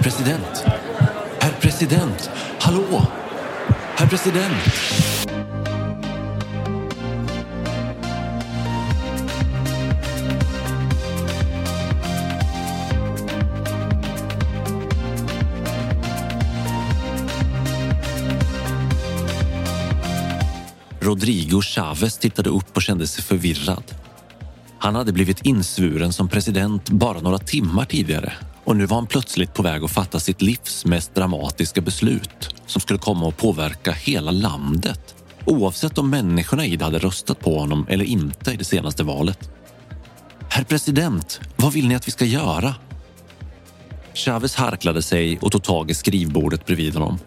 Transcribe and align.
Herr 0.00 0.04
president! 0.04 0.64
Herr 1.40 1.52
president! 1.60 2.30
Hallå! 2.60 3.02
Herr 3.96 4.06
president! 4.06 4.54
Rodrigo 21.00 21.62
Chavez 21.62 22.18
tittade 22.18 22.50
upp 22.50 22.76
och 22.76 22.82
kände 22.82 23.06
sig 23.06 23.24
förvirrad. 23.24 23.84
Han 24.78 24.94
hade 24.94 25.12
blivit 25.12 25.46
insvuren 25.46 26.12
som 26.12 26.28
president 26.28 26.90
bara 26.90 27.20
några 27.20 27.38
timmar 27.38 27.84
tidigare 27.84 28.32
och 28.70 28.76
nu 28.76 28.86
var 28.86 28.96
han 28.96 29.06
plötsligt 29.06 29.54
på 29.54 29.62
väg 29.62 29.84
att 29.84 29.90
fatta 29.90 30.20
sitt 30.20 30.42
livs 30.42 30.84
mest 30.84 31.14
dramatiska 31.14 31.80
beslut 31.80 32.54
som 32.66 32.80
skulle 32.80 32.98
komma 32.98 33.28
att 33.28 33.36
påverka 33.36 33.92
hela 33.92 34.30
landet 34.30 35.14
oavsett 35.44 35.98
om 35.98 36.10
människorna 36.10 36.66
i 36.66 36.76
det 36.76 36.84
hade 36.84 36.98
röstat 36.98 37.40
på 37.40 37.58
honom 37.58 37.86
eller 37.88 38.04
inte 38.04 38.52
i 38.52 38.56
det 38.56 38.64
senaste 38.64 39.02
valet. 39.02 39.50
Herr 40.48 40.64
president, 40.64 41.40
vad 41.56 41.72
vill 41.72 41.88
ni 41.88 41.94
att 41.94 42.06
vi 42.08 42.12
ska 42.12 42.24
göra? 42.24 42.74
Chavez 44.14 44.54
harklade 44.54 45.02
sig 45.02 45.38
och 45.38 45.52
tog 45.52 45.62
tag 45.62 45.90
i 45.90 45.94
skrivbordet 45.94 46.66
bredvid 46.66 46.94
honom. 46.94 47.18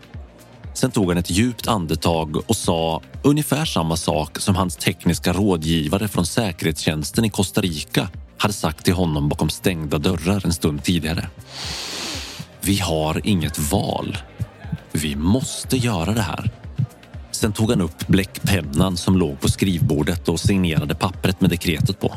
Sen 0.73 0.91
tog 0.91 1.09
han 1.09 1.17
ett 1.17 1.29
djupt 1.29 1.67
andetag 1.67 2.49
och 2.49 2.55
sa 2.55 3.01
ungefär 3.23 3.65
samma 3.65 3.97
sak 3.97 4.39
som 4.39 4.55
hans 4.55 4.75
tekniska 4.75 5.33
rådgivare 5.33 6.07
från 6.07 6.25
säkerhetstjänsten 6.25 7.25
i 7.25 7.29
Costa 7.29 7.61
Rica 7.61 8.09
hade 8.43 8.53
sagt 8.53 8.85
till 8.85 8.93
honom 8.93 9.29
bakom 9.29 9.49
stängda 9.49 9.97
dörrar 9.97 10.45
en 10.45 10.53
stund 10.53 10.83
tidigare. 10.83 11.27
Vi 12.61 12.79
har 12.79 13.27
inget 13.27 13.71
val. 13.71 14.17
Vi 14.91 15.15
måste 15.15 15.77
göra 15.77 16.13
det 16.13 16.21
här. 16.21 16.51
Sen 17.31 17.53
tog 17.53 17.69
han 17.69 17.81
upp 17.81 18.07
bläckpennan 18.07 18.97
som 18.97 19.17
låg 19.17 19.39
på 19.39 19.49
skrivbordet 19.49 20.29
och 20.29 20.39
signerade 20.39 20.95
pappret 20.95 21.41
med 21.41 21.49
dekretet 21.49 21.99
på. 21.99 22.15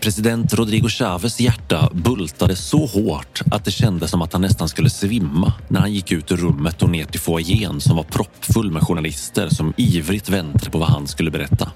President 0.00 0.54
Rodrigo 0.54 0.88
Chávez 0.88 1.40
hjärta 1.40 1.90
bultade 1.92 2.56
så 2.56 2.86
hårt 2.86 3.42
att 3.50 3.64
det 3.64 3.70
kändes 3.70 4.10
som 4.10 4.22
att 4.22 4.32
han 4.32 4.42
nästan 4.42 4.68
skulle 4.68 4.90
svimma 4.90 5.52
när 5.68 5.80
han 5.80 5.92
gick 5.92 6.12
ut 6.12 6.32
ur 6.32 6.36
rummet 6.36 6.82
och 6.82 6.90
ner 6.90 7.04
till 7.04 7.20
foajén 7.20 7.80
som 7.80 7.96
var 7.96 8.04
proppfull 8.04 8.70
med 8.70 8.82
journalister 8.82 9.48
som 9.48 9.74
ivrigt 9.76 10.28
väntade 10.28 10.70
på 10.70 10.78
vad 10.78 10.88
han 10.88 11.06
skulle 11.06 11.30
berätta. 11.30 11.72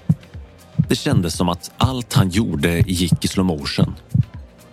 Det 0.75 0.95
kändes 0.95 1.35
som 1.35 1.49
att 1.49 1.71
allt 1.77 2.13
han 2.13 2.29
gjorde 2.29 2.79
gick 2.79 3.25
i 3.25 3.27
slow 3.27 3.45
motion. 3.45 3.95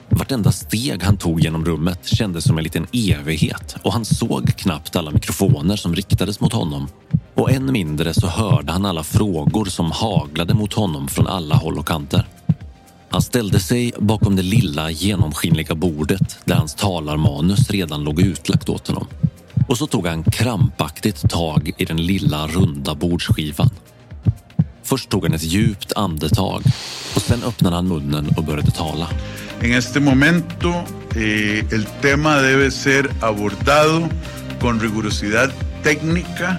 Vartenda 0.08 0.52
steg 0.52 1.02
han 1.02 1.16
tog 1.16 1.40
genom 1.40 1.64
rummet 1.64 2.06
kändes 2.06 2.44
som 2.44 2.58
en 2.58 2.64
liten 2.64 2.86
evighet 2.92 3.76
och 3.82 3.92
han 3.92 4.04
såg 4.04 4.56
knappt 4.56 4.96
alla 4.96 5.10
mikrofoner 5.10 5.76
som 5.76 5.94
riktades 5.94 6.40
mot 6.40 6.52
honom. 6.52 6.88
Och 7.34 7.50
än 7.50 7.72
mindre 7.72 8.14
så 8.14 8.26
hörde 8.26 8.72
han 8.72 8.86
alla 8.86 9.04
frågor 9.04 9.64
som 9.64 9.90
haglade 9.90 10.54
mot 10.54 10.72
honom 10.72 11.08
från 11.08 11.26
alla 11.26 11.54
håll 11.54 11.78
och 11.78 11.88
kanter. 11.88 12.26
Han 13.10 13.22
ställde 13.22 13.60
sig 13.60 13.92
bakom 13.98 14.36
det 14.36 14.42
lilla 14.42 14.90
genomskinliga 14.90 15.74
bordet 15.74 16.38
där 16.44 16.54
hans 16.54 16.74
talarmanus 16.74 17.70
redan 17.70 18.04
låg 18.04 18.20
utlagt 18.20 18.68
åt 18.68 18.88
honom. 18.88 19.06
Och 19.68 19.78
så 19.78 19.86
tog 19.86 20.06
han 20.06 20.24
krampaktigt 20.24 21.30
tag 21.30 21.70
i 21.78 21.84
den 21.84 22.06
lilla 22.06 22.46
runda 22.46 22.94
bordsskivan. 22.94 23.70
Först 24.90 25.08
tog 25.08 25.24
han 25.24 25.34
ett 25.34 25.42
djupt 25.42 25.92
andetag 25.96 26.62
och 27.14 27.22
sen 27.22 27.42
öppnade 27.42 27.76
han 27.76 27.88
munnen 27.88 28.28
och 28.36 28.44
började 28.44 28.70
tala. 28.70 29.08
En 29.60 29.72
este 29.72 30.00
momento 30.00 30.68
eh, 31.14 31.72
el 31.72 31.86
tema 32.00 32.36
debe 32.36 32.70
ser 32.70 33.10
abordado 33.20 34.08
con 34.60 34.80
rigurosidad 34.80 35.52
técnica, 35.82 36.58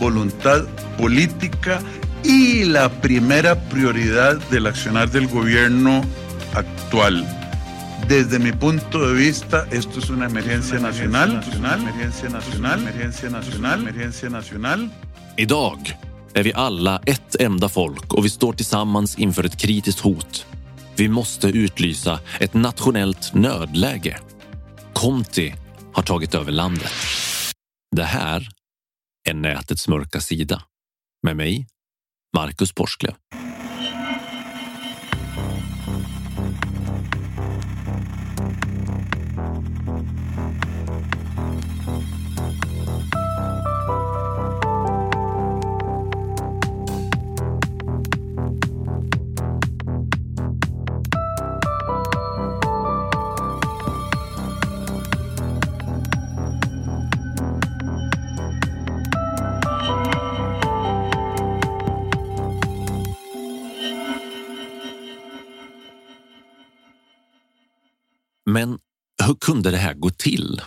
voluntad 0.00 0.66
política 0.98 1.80
y 2.24 2.64
la 2.64 2.88
primera 2.88 3.56
prioridad 3.68 4.40
del 4.50 4.66
accionar 4.66 5.10
del 5.10 5.26
gobierno 5.26 6.04
actual. 6.54 7.26
Desde 8.08 8.38
mi 8.38 8.52
punto 8.52 9.08
de 9.08 9.14
vista, 9.14 9.66
esto 9.72 9.98
es 9.98 10.08
una 10.08 10.26
emergencia 10.26 10.78
nacional, 10.78 11.34
nacional, 11.34 11.80
emergencia 11.80 12.28
nacional, 12.28 12.80
emergencia 12.80 13.28
nacional, 13.30 13.80
emergencia 13.80 14.28
nacional. 14.28 14.90
Idag 15.36 16.11
är 16.34 16.42
vi 16.42 16.52
alla 16.54 17.00
ett 17.06 17.40
enda 17.40 17.68
folk 17.68 18.14
och 18.14 18.24
vi 18.24 18.30
står 18.30 18.52
tillsammans 18.52 19.18
inför 19.18 19.44
ett 19.44 19.60
kritiskt 19.60 20.00
hot. 20.00 20.46
Vi 20.96 21.08
måste 21.08 21.48
utlysa 21.48 22.20
ett 22.40 22.54
nationellt 22.54 23.34
nödläge. 23.34 24.18
Conti 24.92 25.54
har 25.94 26.02
tagit 26.02 26.34
över 26.34 26.52
landet. 26.52 26.92
Det 27.96 28.04
här 28.04 28.48
är 29.28 29.34
nätets 29.34 29.88
mörka 29.88 30.20
sida. 30.20 30.62
Med 31.22 31.36
mig, 31.36 31.66
Marcus 32.36 32.72
Porsklev. 32.72 33.14
Hur 69.32 69.36
kunde 69.36 69.70
det 69.70 69.78
här 69.78 69.94
gå 69.94 70.10
till? 70.10 70.60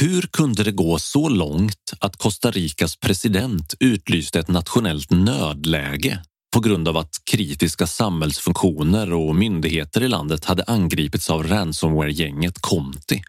Hur 0.00 0.22
kunde 0.22 0.64
det 0.64 0.72
gå 0.72 0.98
så 0.98 1.28
långt 1.28 1.92
att 2.00 2.16
Costa 2.16 2.50
Ricas 2.50 2.96
president 2.96 3.74
utlyste 3.80 4.40
ett 4.40 4.48
nationellt 4.48 5.10
nödläge 5.10 6.22
på 6.54 6.60
grund 6.60 6.88
av 6.88 6.96
att 6.96 7.14
kritiska 7.30 7.86
samhällsfunktioner 7.86 9.12
och 9.12 9.34
myndigheter 9.34 10.02
i 10.02 10.08
landet 10.08 10.44
hade 10.44 10.64
angripits 10.64 11.30
av 11.30 11.46
ransomware-gänget 11.46 12.58
Conti? 12.60 13.22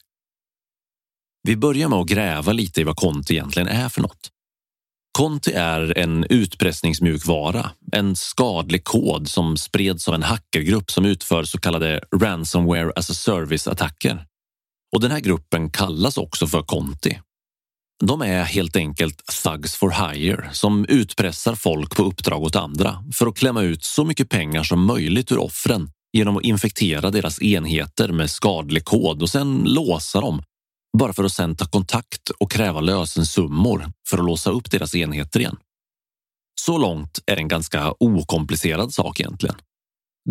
Vi 1.43 1.55
börjar 1.55 1.89
med 1.89 1.99
att 1.99 2.07
gräva 2.07 2.53
lite 2.53 2.81
i 2.81 2.83
vad 2.83 2.95
Conti 2.95 3.33
egentligen 3.33 3.67
är 3.67 3.89
för 3.89 4.01
något. 4.01 4.29
Conti 5.17 5.51
är 5.51 5.97
en 5.97 6.25
utpressningsmjukvara, 6.29 7.71
en 7.91 8.15
skadlig 8.15 8.83
kod 8.83 9.29
som 9.29 9.57
spreds 9.57 10.07
av 10.07 10.15
en 10.15 10.23
hackergrupp 10.23 10.91
som 10.91 11.05
utför 11.05 11.43
så 11.43 11.59
kallade 11.59 12.01
ransomware 12.21 12.91
as 12.95 13.09
a 13.09 13.13
service-attacker. 13.13 14.28
Och 14.95 15.01
den 15.01 15.11
här 15.11 15.19
gruppen 15.19 15.69
kallas 15.69 16.17
också 16.17 16.47
för 16.47 16.61
Conti. 16.61 17.19
De 18.03 18.21
är 18.21 18.43
helt 18.43 18.75
enkelt 18.75 19.25
thugs 19.43 19.75
for 19.75 20.11
hire 20.11 20.49
som 20.53 20.85
utpressar 20.85 21.55
folk 21.55 21.95
på 21.95 22.03
uppdrag 22.03 22.43
åt 22.43 22.55
andra 22.55 23.03
för 23.13 23.27
att 23.27 23.37
klämma 23.37 23.61
ut 23.61 23.83
så 23.83 24.05
mycket 24.05 24.29
pengar 24.29 24.63
som 24.63 24.85
möjligt 24.85 25.31
ur 25.31 25.37
offren 25.37 25.91
genom 26.13 26.37
att 26.37 26.43
infektera 26.43 27.11
deras 27.11 27.41
enheter 27.41 28.09
med 28.09 28.31
skadlig 28.31 28.85
kod 28.85 29.21
och 29.21 29.29
sen 29.29 29.63
låsa 29.65 30.21
dem 30.21 30.43
bara 30.97 31.13
för 31.13 31.23
att 31.23 31.33
sen 31.33 31.55
ta 31.55 31.65
kontakt 31.65 32.29
och 32.29 32.51
kräva 32.51 32.81
lösensummor 32.81 33.91
för 34.09 34.17
att 34.17 34.25
låsa 34.25 34.51
upp 34.51 34.71
deras 34.71 34.95
enheter 34.95 35.39
igen. 35.39 35.57
Så 36.61 36.77
långt 36.77 37.19
är 37.25 37.35
det 37.35 37.41
en 37.41 37.47
ganska 37.47 37.93
okomplicerad 37.99 38.93
sak 38.93 39.19
egentligen. 39.19 39.55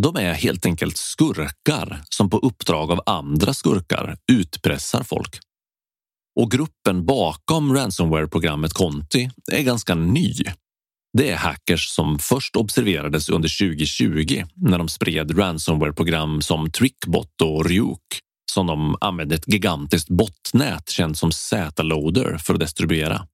De 0.02 0.16
är 0.16 0.32
helt 0.32 0.66
enkelt 0.66 0.96
skurkar 0.96 2.02
som 2.10 2.30
på 2.30 2.38
uppdrag 2.38 2.90
av 2.90 3.00
andra 3.06 3.54
skurkar 3.54 4.16
utpressar 4.32 5.02
folk. 5.02 5.38
Och 6.40 6.50
gruppen 6.50 7.06
bakom 7.06 7.74
ransomware-programmet 7.74 8.72
Conti 8.72 9.30
är 9.52 9.62
ganska 9.62 9.94
ny. 9.94 10.34
Det 11.18 11.30
är 11.30 11.36
hackers 11.36 11.88
som 11.88 12.18
först 12.18 12.56
observerades 12.56 13.28
under 13.28 13.76
2020 13.76 14.44
när 14.54 14.78
de 14.78 14.88
spred 14.88 15.38
ransomware-program 15.38 16.42
som 16.42 16.70
Trickbot 16.70 17.40
och 17.42 17.66
Ryuk 17.66 18.20
som 18.52 18.66
de 18.66 18.96
använde 19.00 19.34
ett 19.34 19.52
gigantiskt 19.52 20.08
botnät 20.08 20.90
känt 20.90 21.18
som 21.18 21.32
Z-loader 21.32 22.38
för 22.38 22.54
att 22.54 22.60
distribuera. 22.60 23.26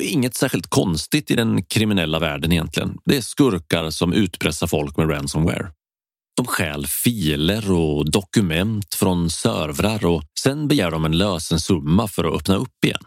Inget 0.00 0.34
särskilt 0.34 0.66
konstigt 0.66 1.30
i 1.30 1.34
den 1.34 1.64
kriminella 1.64 2.18
världen 2.18 2.52
egentligen. 2.52 2.98
Det 3.04 3.16
är 3.16 3.20
skurkar 3.20 3.90
som 3.90 4.12
utpressar 4.12 4.66
folk 4.66 4.96
med 4.96 5.10
ransomware. 5.10 5.72
De 6.38 6.46
stjäl 6.46 6.86
filer 6.86 7.72
och 7.72 8.10
dokument 8.10 8.94
från 8.94 9.30
servrar 9.30 10.04
och 10.06 10.22
sen 10.40 10.68
begär 10.68 10.90
de 10.90 11.04
en 11.04 11.18
lösensumma 11.18 12.08
för 12.08 12.24
att 12.24 12.34
öppna 12.34 12.56
upp 12.56 12.84
igen. 12.84 13.00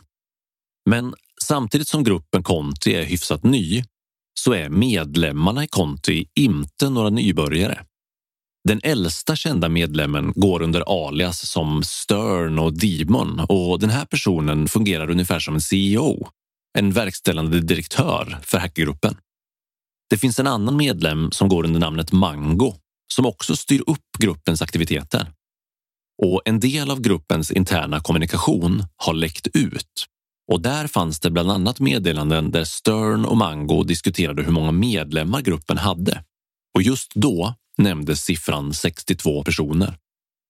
Men 0.89 1.13
samtidigt 1.43 1.87
som 1.87 2.03
gruppen 2.03 2.43
Conti 2.43 2.93
är 2.93 3.03
hyfsat 3.03 3.43
ny 3.43 3.83
så 4.39 4.53
är 4.53 4.69
medlemmarna 4.69 5.63
i 5.63 5.67
Conti 5.67 6.25
inte 6.35 6.89
några 6.89 7.09
nybörjare. 7.09 7.85
Den 8.67 8.79
äldsta 8.83 9.35
kända 9.35 9.69
medlemmen 9.69 10.33
går 10.35 10.61
under 10.61 11.07
alias 11.07 11.49
som 11.49 11.83
Stern 11.83 12.59
och 12.59 12.73
Demon 12.73 13.39
och 13.39 13.79
den 13.79 13.89
här 13.89 14.05
personen 14.05 14.67
fungerar 14.67 15.09
ungefär 15.09 15.39
som 15.39 15.55
en 15.55 15.61
CEO, 15.61 16.27
en 16.77 16.91
verkställande 16.91 17.59
direktör 17.59 18.37
för 18.43 18.57
hackergruppen. 18.57 19.17
Det 20.09 20.17
finns 20.17 20.39
en 20.39 20.47
annan 20.47 20.77
medlem 20.77 21.31
som 21.31 21.49
går 21.49 21.65
under 21.65 21.79
namnet 21.79 22.11
Mango 22.11 22.75
som 23.11 23.25
också 23.25 23.55
styr 23.55 23.83
upp 23.87 24.17
gruppens 24.19 24.61
aktiviteter. 24.61 25.31
Och 26.23 26.41
en 26.45 26.59
del 26.59 26.91
av 26.91 27.01
gruppens 27.01 27.51
interna 27.51 27.99
kommunikation 27.99 28.83
har 28.97 29.13
läckt 29.13 29.47
ut. 29.53 30.07
Och 30.51 30.61
där 30.61 30.87
fanns 30.87 31.19
det 31.19 31.29
bland 31.29 31.51
annat 31.51 31.79
meddelanden 31.79 32.51
där 32.51 32.63
Stern 32.63 33.25
och 33.25 33.37
Mango 33.37 33.83
diskuterade 33.83 34.43
hur 34.43 34.51
många 34.51 34.71
medlemmar 34.71 35.41
gruppen 35.41 35.77
hade. 35.77 36.23
Och 36.75 36.81
just 36.81 37.11
då 37.15 37.55
nämndes 37.77 38.21
siffran 38.23 38.73
62 38.73 39.43
personer. 39.43 39.97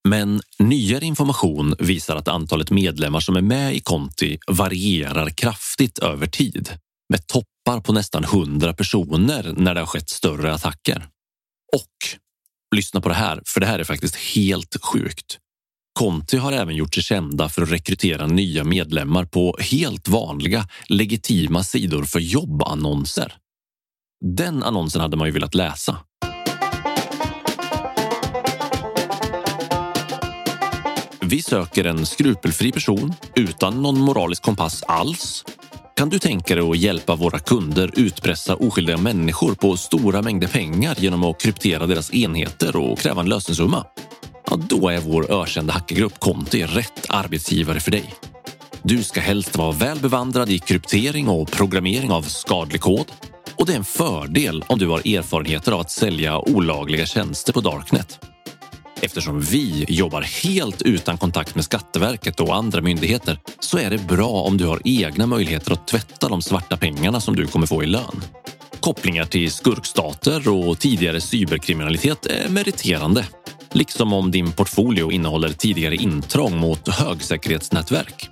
Men 0.07 0.41
nyare 0.59 1.05
information 1.05 1.75
visar 1.79 2.15
att 2.15 2.27
antalet 2.27 2.71
medlemmar 2.71 3.19
som 3.19 3.35
är 3.35 3.41
med 3.41 3.75
i 3.75 3.79
Conti 3.79 4.37
varierar 4.47 5.29
kraftigt 5.29 5.99
över 5.99 6.27
tid 6.27 6.69
med 7.09 7.27
toppar 7.27 7.81
på 7.81 7.93
nästan 7.93 8.23
100 8.23 8.73
personer 8.73 9.53
när 9.57 9.73
det 9.73 9.81
har 9.81 9.87
skett 9.87 10.09
större 10.09 10.53
attacker. 10.53 11.07
Och 11.73 12.19
lyssna 12.75 13.01
på 13.01 13.09
det 13.09 13.15
här, 13.15 13.41
för 13.47 13.59
det 13.59 13.65
här 13.65 13.79
är 13.79 13.83
faktiskt 13.83 14.15
helt 14.15 14.83
sjukt. 14.83 15.37
Conti 15.99 16.37
har 16.37 16.51
även 16.51 16.75
gjort 16.75 16.93
sig 16.93 17.03
kända 17.03 17.49
för 17.49 17.61
att 17.61 17.71
rekrytera 17.71 18.27
nya 18.27 18.63
medlemmar 18.63 19.25
på 19.25 19.57
helt 19.59 20.07
vanliga, 20.07 20.67
legitima 20.87 21.63
sidor 21.63 22.03
för 22.03 22.19
jobbannonser. 22.19 23.33
Den 24.25 24.63
annonsen 24.63 25.01
hade 25.01 25.17
man 25.17 25.27
ju 25.27 25.33
velat 25.33 25.55
läsa. 25.55 25.97
Vi 31.21 31.41
söker 31.41 31.83
en 31.85 32.05
skrupelfri 32.05 32.71
person 32.71 33.13
utan 33.35 33.81
någon 33.81 33.99
moralisk 33.99 34.43
kompass 34.43 34.83
alls. 34.83 35.45
Kan 36.01 36.09
du 36.09 36.19
tänka 36.19 36.55
dig 36.55 36.69
att 36.69 36.77
hjälpa 36.77 37.15
våra 37.15 37.39
kunder 37.39 37.91
utpressa 37.95 38.55
oskyldiga 38.55 38.97
människor 38.97 39.55
på 39.55 39.77
stora 39.77 40.21
mängder 40.21 40.47
pengar 40.47 40.95
genom 40.99 41.23
att 41.23 41.41
kryptera 41.41 41.87
deras 41.87 42.13
enheter 42.13 42.75
och 42.75 42.99
kräva 42.99 43.21
en 43.21 43.29
lösensumma? 43.29 43.85
Ja, 44.49 44.55
då 44.69 44.89
är 44.89 44.99
vår 44.99 45.41
ökända 45.41 45.73
hackergrupp 45.73 46.19
Conti 46.19 46.63
rätt 46.63 47.05
arbetsgivare 47.09 47.79
för 47.79 47.91
dig. 47.91 48.13
Du 48.83 49.03
ska 49.03 49.19
helst 49.19 49.57
vara 49.57 49.71
väl 49.71 49.99
bevandrad 49.99 50.49
i 50.49 50.59
kryptering 50.59 51.27
och 51.27 51.51
programmering 51.51 52.11
av 52.11 52.21
skadlig 52.21 52.81
kod. 52.81 53.05
Och 53.55 53.65
det 53.65 53.73
är 53.73 53.77
en 53.77 53.83
fördel 53.83 54.63
om 54.67 54.79
du 54.79 54.87
har 54.87 54.99
erfarenheter 54.99 55.71
av 55.71 55.79
att 55.79 55.91
sälja 55.91 56.39
olagliga 56.39 57.05
tjänster 57.05 57.53
på 57.53 57.61
Darknet. 57.61 58.30
Eftersom 59.03 59.41
vi 59.41 59.85
jobbar 59.87 60.21
helt 60.21 60.81
utan 60.81 61.17
kontakt 61.17 61.55
med 61.55 61.65
Skatteverket 61.65 62.39
och 62.39 62.55
andra 62.55 62.81
myndigheter 62.81 63.39
så 63.59 63.77
är 63.77 63.89
det 63.89 63.97
bra 63.97 64.29
om 64.29 64.57
du 64.57 64.65
har 64.65 64.81
egna 64.85 65.25
möjligheter 65.25 65.71
att 65.71 65.87
tvätta 65.87 66.29
de 66.29 66.41
svarta 66.41 66.77
pengarna 66.77 67.21
som 67.21 67.35
du 67.35 67.47
kommer 67.47 67.67
få 67.67 67.83
i 67.83 67.85
lön. 67.85 68.21
Kopplingar 68.79 69.25
till 69.25 69.51
skurkstater 69.51 70.49
och 70.49 70.79
tidigare 70.79 71.21
cyberkriminalitet 71.21 72.25
är 72.25 72.49
meriterande. 72.49 73.25
Liksom 73.71 74.13
om 74.13 74.31
din 74.31 74.51
portfolio 74.51 75.11
innehåller 75.11 75.49
tidigare 75.49 75.95
intrång 75.95 76.57
mot 76.57 76.87
högsäkerhetsnätverk. 76.87 78.29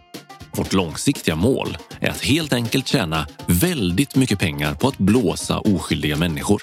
Vårt 0.52 0.74
långsiktiga 0.74 1.36
mål 1.36 1.78
är 2.00 2.10
att 2.10 2.22
helt 2.22 2.54
enkelt 2.54 2.88
tjäna 2.88 3.28
väldigt 3.48 4.16
mycket 4.16 4.40
pengar 4.40 4.74
på 4.74 4.88
att 4.88 4.98
blåsa 4.98 5.60
oskyldiga 5.60 6.18
människor. 6.18 6.62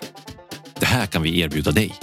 Det 0.80 0.86
här 0.86 1.06
kan 1.06 1.22
vi 1.22 1.40
erbjuda 1.40 1.70
dig 1.70 1.94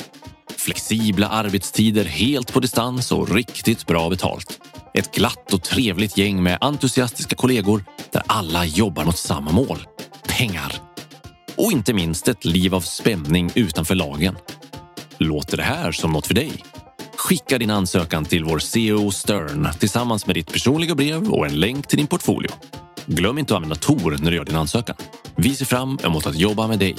flexibla 0.63 1.27
arbetstider 1.27 2.05
helt 2.05 2.53
på 2.53 2.59
distans 2.59 3.11
och 3.11 3.35
riktigt 3.35 3.87
bra 3.87 4.09
betalt. 4.09 4.59
Ett 4.93 5.15
glatt 5.15 5.53
och 5.53 5.63
trevligt 5.63 6.17
gäng 6.17 6.43
med 6.43 6.57
entusiastiska 6.61 7.35
kollegor 7.35 7.83
där 8.11 8.21
alla 8.27 8.65
jobbar 8.65 9.05
mot 9.05 9.17
samma 9.17 9.51
mål. 9.51 9.87
Pengar. 10.27 10.73
Och 11.55 11.71
inte 11.71 11.93
minst 11.93 12.27
ett 12.27 12.45
liv 12.45 12.75
av 12.75 12.81
spänning 12.81 13.51
utanför 13.55 13.95
lagen. 13.95 14.35
Låter 15.17 15.57
det 15.57 15.63
här 15.63 15.91
som 15.91 16.11
något 16.11 16.27
för 16.27 16.33
dig? 16.33 16.51
Skicka 17.17 17.57
din 17.57 17.69
ansökan 17.69 18.25
till 18.25 18.43
vår 18.43 18.59
CEO 18.59 19.11
Stern 19.11 19.69
tillsammans 19.79 20.27
med 20.27 20.35
ditt 20.35 20.53
personliga 20.53 20.95
brev 20.95 21.31
och 21.31 21.45
en 21.45 21.59
länk 21.59 21.87
till 21.87 21.97
din 21.97 22.07
portfolio. 22.07 22.51
Glöm 23.05 23.37
inte 23.37 23.53
att 23.53 23.55
använda 23.55 23.75
Tor 23.75 24.17
när 24.21 24.31
du 24.31 24.37
gör 24.37 24.45
din 24.45 24.55
ansökan. 24.55 24.95
Vi 25.35 25.55
ser 25.55 25.65
fram 25.65 25.99
emot 26.03 26.27
att 26.27 26.39
jobba 26.39 26.67
med 26.67 26.79
dig. 26.79 26.95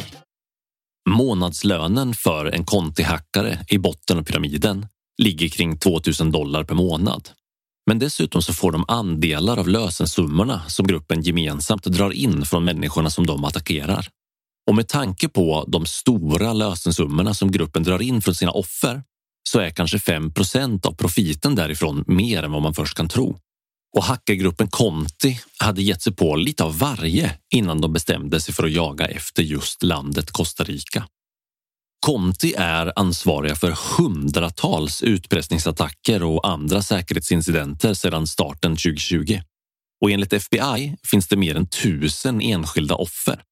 Månadslönen 1.08 2.14
för 2.14 2.46
en 2.46 2.64
kontihackare 2.64 3.64
i 3.68 3.78
botten 3.78 4.18
av 4.18 4.22
pyramiden 4.22 4.86
ligger 5.22 5.48
kring 5.48 5.78
2000 5.78 6.30
dollar 6.30 6.64
per 6.64 6.74
månad. 6.74 7.28
Men 7.86 7.98
dessutom 7.98 8.42
så 8.42 8.52
får 8.52 8.72
de 8.72 8.84
andelar 8.88 9.56
av 9.56 9.68
lösensummorna 9.68 10.62
som 10.68 10.86
gruppen 10.86 11.22
gemensamt 11.22 11.84
drar 11.84 12.10
in 12.10 12.44
från 12.44 12.64
människorna 12.64 13.10
som 13.10 13.26
de 13.26 13.44
attackerar. 13.44 14.08
Och 14.68 14.74
med 14.74 14.88
tanke 14.88 15.28
på 15.28 15.64
de 15.68 15.86
stora 15.86 16.52
lösensummorna 16.52 17.34
som 17.34 17.50
gruppen 17.50 17.82
drar 17.82 18.02
in 18.02 18.22
från 18.22 18.34
sina 18.34 18.50
offer 18.50 19.02
så 19.48 19.58
är 19.58 19.70
kanske 19.70 19.98
5% 19.98 20.86
av 20.86 20.92
profiten 20.92 21.54
därifrån 21.54 22.04
mer 22.06 22.42
än 22.42 22.52
vad 22.52 22.62
man 22.62 22.74
först 22.74 22.96
kan 22.96 23.08
tro. 23.08 23.38
Och 23.94 24.04
hackergruppen 24.04 24.68
Conti 24.68 25.40
hade 25.58 25.82
gett 25.82 26.02
sig 26.02 26.14
på 26.14 26.36
lite 26.36 26.64
av 26.64 26.78
varje 26.78 27.38
innan 27.54 27.80
de 27.80 27.92
bestämde 27.92 28.40
sig 28.40 28.54
för 28.54 28.64
att 28.64 28.72
jaga 28.72 29.06
efter 29.06 29.42
just 29.42 29.82
landet 29.82 30.30
Costa 30.30 30.64
Rica. 30.64 31.08
Conti 32.06 32.54
är 32.56 32.92
ansvariga 32.98 33.54
för 33.54 33.76
hundratals 33.98 35.02
utpressningsattacker 35.02 36.22
och 36.22 36.48
andra 36.48 36.82
säkerhetsincidenter 36.82 37.94
sedan 37.94 38.26
starten 38.26 38.72
2020. 38.72 39.40
Och 40.00 40.10
enligt 40.10 40.32
FBI 40.32 40.96
finns 41.06 41.28
det 41.28 41.36
mer 41.36 41.56
än 41.56 41.66
tusen 41.66 42.40
enskilda 42.40 42.94
offer. 42.94 43.42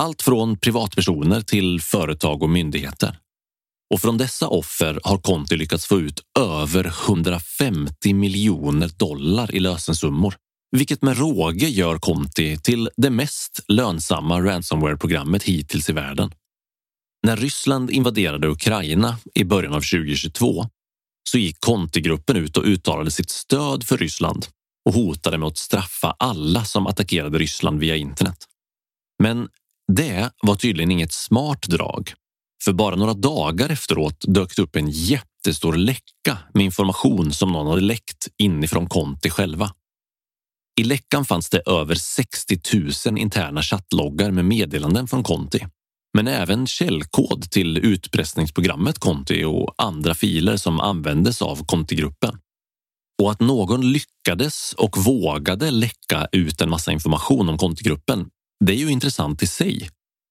Allt 0.00 0.22
från 0.22 0.58
privatpersoner 0.58 1.40
till 1.40 1.80
företag 1.80 2.42
och 2.42 2.50
myndigheter. 2.50 3.18
Och 3.94 4.00
från 4.00 4.18
dessa 4.18 4.48
offer 4.48 5.00
har 5.04 5.18
Conti 5.18 5.56
lyckats 5.56 5.86
få 5.86 6.00
ut 6.00 6.20
över 6.38 6.86
150 7.08 8.14
miljoner 8.14 8.88
dollar 8.88 9.54
i 9.54 9.60
lösensummor 9.60 10.34
vilket 10.76 11.02
med 11.02 11.18
råge 11.18 11.68
gör 11.68 11.98
Conti 11.98 12.58
till 12.58 12.90
det 12.96 13.10
mest 13.10 13.64
lönsamma 13.68 14.40
ransomware-programmet 14.40 15.42
hittills 15.42 15.90
i 15.90 15.92
världen. 15.92 16.32
När 17.26 17.36
Ryssland 17.36 17.90
invaderade 17.90 18.48
Ukraina 18.48 19.16
i 19.34 19.44
början 19.44 19.72
av 19.72 19.80
2022 19.80 20.66
så 21.30 21.38
gick 21.38 21.60
Conti-gruppen 21.60 22.36
ut 22.36 22.56
och 22.56 22.64
uttalade 22.64 23.10
sitt 23.10 23.30
stöd 23.30 23.84
för 23.84 23.98
Ryssland 23.98 24.46
och 24.84 24.94
hotade 24.94 25.38
med 25.38 25.48
att 25.48 25.58
straffa 25.58 26.16
alla 26.18 26.64
som 26.64 26.86
attackerade 26.86 27.38
Ryssland 27.38 27.80
via 27.80 27.96
internet. 27.96 28.38
Men 29.22 29.48
det 29.92 30.30
var 30.42 30.56
tydligen 30.56 30.90
inget 30.90 31.12
smart 31.12 31.62
drag. 31.62 32.12
För 32.64 32.72
bara 32.72 32.96
några 32.96 33.14
dagar 33.14 33.68
efteråt 33.68 34.24
dök 34.28 34.56
det 34.56 34.62
upp 34.62 34.76
en 34.76 34.90
jättestor 34.90 35.76
läcka 35.76 36.38
med 36.54 36.64
information 36.64 37.32
som 37.32 37.52
någon 37.52 37.66
hade 37.66 37.80
läckt 37.80 38.28
inifrån 38.38 38.88
Conti 38.88 39.30
själva. 39.30 39.70
I 40.80 40.84
läckan 40.84 41.24
fanns 41.24 41.50
det 41.50 41.62
över 41.66 41.94
60 41.94 42.58
000 43.06 43.18
interna 43.18 43.62
chattloggar 43.62 44.30
med 44.30 44.44
meddelanden 44.44 45.06
från 45.06 45.22
Conti 45.22 45.66
men 46.12 46.28
även 46.28 46.66
källkod 46.66 47.50
till 47.50 47.78
utpressningsprogrammet 47.78 48.98
Conti 48.98 49.44
och 49.44 49.74
andra 49.78 50.14
filer 50.14 50.56
som 50.56 50.80
användes 50.80 51.42
av 51.42 51.64
Conti-gruppen. 51.66 52.38
Och 53.22 53.30
att 53.30 53.40
någon 53.40 53.92
lyckades 53.92 54.72
och 54.72 54.96
vågade 54.98 55.70
läcka 55.70 56.28
ut 56.32 56.60
en 56.60 56.70
massa 56.70 56.92
information 56.92 57.48
om 57.48 57.58
Conti-gruppen, 57.58 58.28
det 58.64 58.72
är 58.72 58.76
ju 58.76 58.90
intressant 58.90 59.42
i 59.42 59.46
sig. 59.46 59.90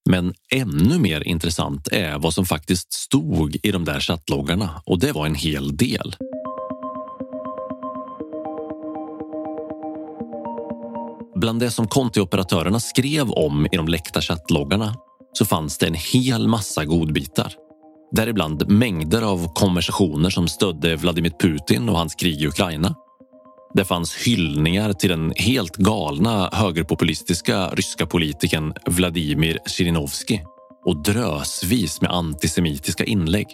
Men 0.10 0.34
ännu 0.56 1.00
mer 1.00 1.28
intressant 1.28 1.88
är 1.88 2.18
vad 2.18 2.34
som 2.34 2.46
faktiskt 2.46 2.94
stod 2.94 3.58
i 3.64 3.72
de 3.72 3.86
där 3.86 4.00
chattloggarna 4.00 4.82
och 4.86 5.00
det 5.00 5.12
var 5.12 5.26
en 5.26 5.36
hel 5.36 5.78
del. 5.78 6.16
Bland 11.36 11.60
det 11.60 11.72
som 11.72 11.88
kontooperatörerna 11.88 12.80
skrev 12.80 13.30
om 13.30 13.68
i 13.72 13.78
de 13.78 13.88
läckta 13.88 14.22
chattloggarna 14.22 14.96
så 15.34 15.46
fanns 15.46 15.78
det 15.78 15.88
en 15.88 15.94
hel 15.94 16.48
massa 16.48 16.86
godbitar. 16.86 17.54
Däribland 18.12 18.70
mängder 18.70 19.22
av 19.22 19.54
konversationer 19.54 20.30
som 20.30 20.48
stödde 20.48 20.96
Vladimir 20.96 21.34
Putin 21.40 21.90
och 21.90 21.98
hans 21.98 22.16
krig 22.16 22.42
i 22.42 22.48
Ukraina. 22.48 22.96
Det 23.74 23.86
fanns 23.86 24.16
hyllningar 24.16 24.94
till 24.94 25.10
den 25.10 25.34
helt 25.36 25.76
galna 25.76 26.50
högerpopulistiska 26.54 27.70
ryska 27.70 28.06
politikern 28.06 28.74
Vladimir 28.86 29.60
Zjirinovskij 29.66 30.46
och 30.86 31.04
drösvis 31.04 32.02
med 32.02 32.12
antisemitiska 32.12 33.04
inlägg. 33.04 33.48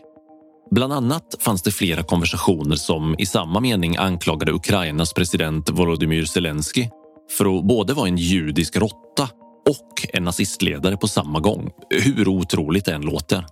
Bland 0.71 0.93
annat 0.93 1.35
fanns 1.39 1.63
det 1.63 1.71
flera 1.71 2.03
konversationer 2.03 2.75
som 2.75 3.15
i 3.17 3.25
samma 3.25 3.59
mening 3.59 3.97
anklagade 3.97 4.51
Ukrainas 4.51 5.13
president 5.13 5.69
Volodymyr 5.69 6.25
Zelensky 6.25 6.89
för 7.37 7.57
att 7.57 7.65
både 7.65 7.93
vara 7.93 8.07
en 8.07 8.17
judisk 8.17 8.75
råtta 8.75 9.29
och 9.69 10.07
en 10.13 10.23
nazistledare 10.23 10.97
på 10.97 11.07
samma 11.07 11.39
gång. 11.39 11.69
Hur 11.89 12.27
otroligt 12.27 12.85
det 12.85 12.93
än 12.93 13.01
låter. 13.01 13.45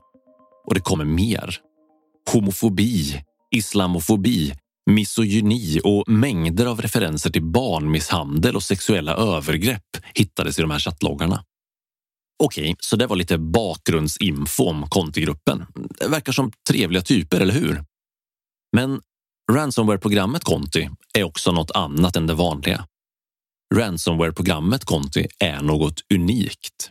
Och 0.67 0.73
det 0.73 0.79
kommer 0.79 1.05
mer. 1.05 1.57
Homofobi, 2.31 3.21
islamofobi, 3.51 4.53
misogyni 4.85 5.79
och 5.83 6.03
mängder 6.07 6.65
av 6.65 6.81
referenser 6.81 7.29
till 7.29 7.43
barnmisshandel 7.43 8.55
och 8.55 8.63
sexuella 8.63 9.15
övergrepp 9.15 9.97
hittades 10.13 10.59
i 10.59 10.61
de 10.61 10.71
här 10.71 10.79
chattloggarna. 10.79 11.43
Okej, 12.43 12.75
så 12.79 12.95
det 12.95 13.07
var 13.07 13.15
lite 13.15 13.37
bakgrundsinfo 13.37 14.63
om 14.63 14.89
Conti-gruppen. 14.89 15.65
Det 15.99 16.07
verkar 16.07 16.31
som 16.31 16.51
trevliga 16.69 17.01
typer, 17.01 17.41
eller 17.41 17.53
hur? 17.53 17.83
Men 18.75 19.01
ransomware-programmet 19.51 20.43
Conti 20.43 20.89
är 21.13 21.23
också 21.23 21.51
något 21.51 21.71
annat 21.71 22.15
än 22.15 22.27
det 22.27 22.33
vanliga 22.33 22.85
ransomware-programmet 23.75 24.85
Conti 24.85 25.27
är 25.39 25.61
något 25.61 26.01
unikt. 26.13 26.89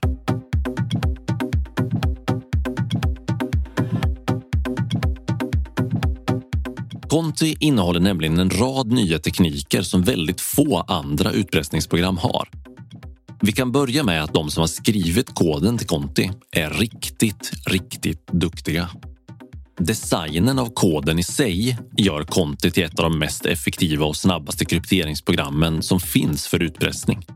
Conti 7.12 7.56
innehåller 7.60 8.00
nämligen 8.00 8.38
en 8.38 8.50
rad 8.50 8.92
nya 8.92 9.18
tekniker 9.18 9.82
som 9.82 10.02
väldigt 10.02 10.40
få 10.40 10.80
andra 10.80 11.32
utpressningsprogram 11.32 12.16
har. 12.16 12.48
Vi 13.42 13.52
kan 13.52 13.72
börja 13.72 14.04
med 14.04 14.24
att 14.24 14.34
de 14.34 14.50
som 14.50 14.60
har 14.60 14.68
skrivit 14.68 15.34
koden 15.34 15.78
till 15.78 15.86
Conti 15.86 16.30
är 16.52 16.70
riktigt, 16.70 17.50
riktigt 17.66 18.26
duktiga. 18.26 18.88
Designen 19.78 20.58
av 20.58 20.70
koden 20.74 21.18
i 21.18 21.22
sig 21.22 21.78
gör 21.96 22.24
Conti 22.24 22.70
till 22.70 22.84
ett 22.84 22.98
av 22.98 23.10
de 23.10 23.18
mest 23.18 23.46
effektiva 23.46 24.06
och 24.06 24.16
snabbaste 24.16 24.64
krypteringsprogrammen 24.64 25.82
som 25.82 26.00
finns 26.00 26.46
för 26.46 26.62
utpressning. 26.62 27.26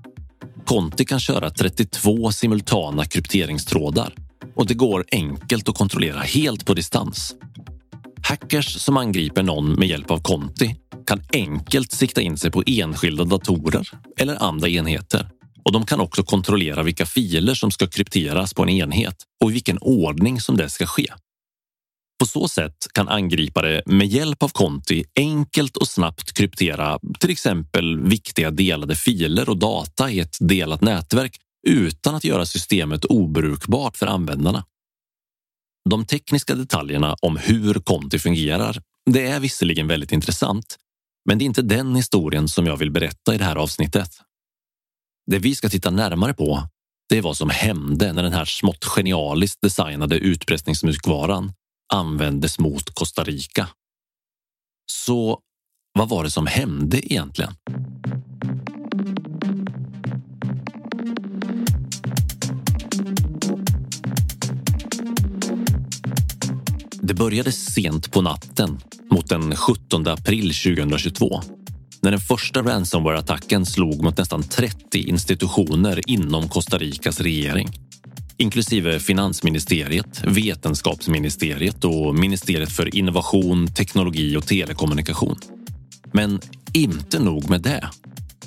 Conti 0.66 1.04
kan 1.04 1.20
köra 1.20 1.50
32 1.50 2.32
simultana 2.32 3.04
krypteringstrådar 3.04 4.14
och 4.54 4.66
det 4.66 4.74
går 4.74 5.04
enkelt 5.12 5.68
att 5.68 5.78
kontrollera 5.78 6.20
helt 6.20 6.66
på 6.66 6.74
distans. 6.74 7.34
Hackers 8.28 8.80
som 8.80 8.96
angriper 8.96 9.42
någon 9.42 9.72
med 9.72 9.88
hjälp 9.88 10.10
av 10.10 10.18
Conti 10.18 10.76
kan 11.06 11.22
enkelt 11.32 11.92
sikta 11.92 12.20
in 12.20 12.36
sig 12.36 12.50
på 12.50 12.62
enskilda 12.66 13.24
datorer 13.24 13.88
eller 14.18 14.42
andra 14.42 14.68
enheter 14.68 15.28
och 15.64 15.72
de 15.72 15.86
kan 15.86 16.00
också 16.00 16.22
kontrollera 16.22 16.82
vilka 16.82 17.06
filer 17.06 17.54
som 17.54 17.70
ska 17.70 17.86
krypteras 17.86 18.54
på 18.54 18.62
en 18.62 18.68
enhet 18.68 19.16
och 19.44 19.50
i 19.50 19.52
vilken 19.52 19.78
ordning 19.80 20.40
som 20.40 20.56
det 20.56 20.68
ska 20.68 20.86
ske. 20.86 21.06
På 22.20 22.26
så 22.26 22.48
sätt 22.48 22.76
kan 22.94 23.08
angripare 23.08 23.82
med 23.86 24.06
hjälp 24.06 24.42
av 24.42 24.48
Conti 24.48 25.04
enkelt 25.16 25.76
och 25.76 25.88
snabbt 25.88 26.32
kryptera 26.32 26.98
till 27.20 27.30
exempel 27.30 28.00
viktiga 28.00 28.50
delade 28.50 28.96
filer 28.96 29.48
och 29.48 29.58
data 29.58 30.10
i 30.10 30.20
ett 30.20 30.36
delat 30.40 30.80
nätverk 30.80 31.36
utan 31.68 32.14
att 32.14 32.24
göra 32.24 32.46
systemet 32.46 33.04
obrukbart 33.04 33.96
för 33.96 34.06
användarna. 34.06 34.64
De 35.90 36.06
tekniska 36.06 36.54
detaljerna 36.54 37.16
om 37.22 37.36
hur 37.36 37.74
Conti 37.74 38.18
fungerar, 38.18 38.82
det 39.10 39.26
är 39.26 39.40
visserligen 39.40 39.86
väldigt 39.86 40.12
intressant, 40.12 40.76
men 41.28 41.38
det 41.38 41.44
är 41.44 41.46
inte 41.46 41.62
den 41.62 41.96
historien 41.96 42.48
som 42.48 42.66
jag 42.66 42.76
vill 42.76 42.90
berätta 42.90 43.34
i 43.34 43.38
det 43.38 43.44
här 43.44 43.56
avsnittet. 43.56 44.10
Det 45.26 45.38
vi 45.38 45.54
ska 45.54 45.68
titta 45.68 45.90
närmare 45.90 46.34
på, 46.34 46.68
det 47.08 47.18
är 47.18 47.22
vad 47.22 47.36
som 47.36 47.50
hände 47.50 48.12
när 48.12 48.22
den 48.22 48.32
här 48.32 48.44
smått 48.44 48.84
genialiskt 48.84 49.60
designade 49.60 50.18
utpressningsmjukvaran 50.18 51.52
användes 51.92 52.58
mot 52.58 52.94
Costa 52.94 53.24
Rica. 53.24 53.68
Så 54.92 55.40
vad 55.92 56.08
var 56.08 56.24
det 56.24 56.30
som 56.30 56.46
hände 56.46 57.12
egentligen? 57.12 57.52
Det 67.06 67.14
började 67.14 67.52
sent 67.52 68.12
på 68.12 68.22
natten 68.22 68.78
mot 69.10 69.28
den 69.28 69.56
17 69.56 70.08
april 70.08 70.54
2022 70.54 71.40
när 72.02 72.10
den 72.10 72.20
första 72.20 72.62
ransomware-attacken 72.62 73.66
slog 73.66 74.02
mot 74.02 74.18
nästan 74.18 74.42
30 74.42 74.98
institutioner 74.98 76.00
inom 76.06 76.48
Costa 76.48 76.78
Ricas 76.78 77.20
regering 77.20 77.68
inklusive 78.36 79.00
finansministeriet, 79.00 80.24
vetenskapsministeriet 80.24 81.84
och 81.84 82.14
ministeriet 82.14 82.72
för 82.72 82.96
innovation, 82.96 83.66
teknologi 83.66 84.36
och 84.36 84.46
telekommunikation. 84.46 85.36
Men 86.12 86.40
inte 86.72 87.18
nog 87.18 87.50
med 87.50 87.62
det. 87.62 87.90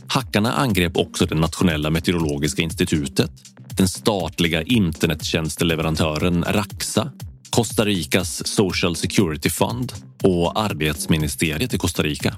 Hackarna 0.07 0.53
angrep 0.53 0.97
också 0.97 1.25
det 1.25 1.35
nationella 1.35 1.89
meteorologiska 1.89 2.61
institutet, 2.61 3.31
den 3.77 3.87
statliga 3.87 4.63
internettjänsteleverantören 4.63 6.43
Raxa, 6.47 7.11
Costa 7.49 7.85
Ricas 7.85 8.47
Social 8.47 8.95
Security 8.95 9.49
Fund 9.49 9.93
och 10.23 10.59
arbetsministeriet 10.59 11.73
i 11.73 11.77
Costa 11.77 12.03
Rica. 12.03 12.37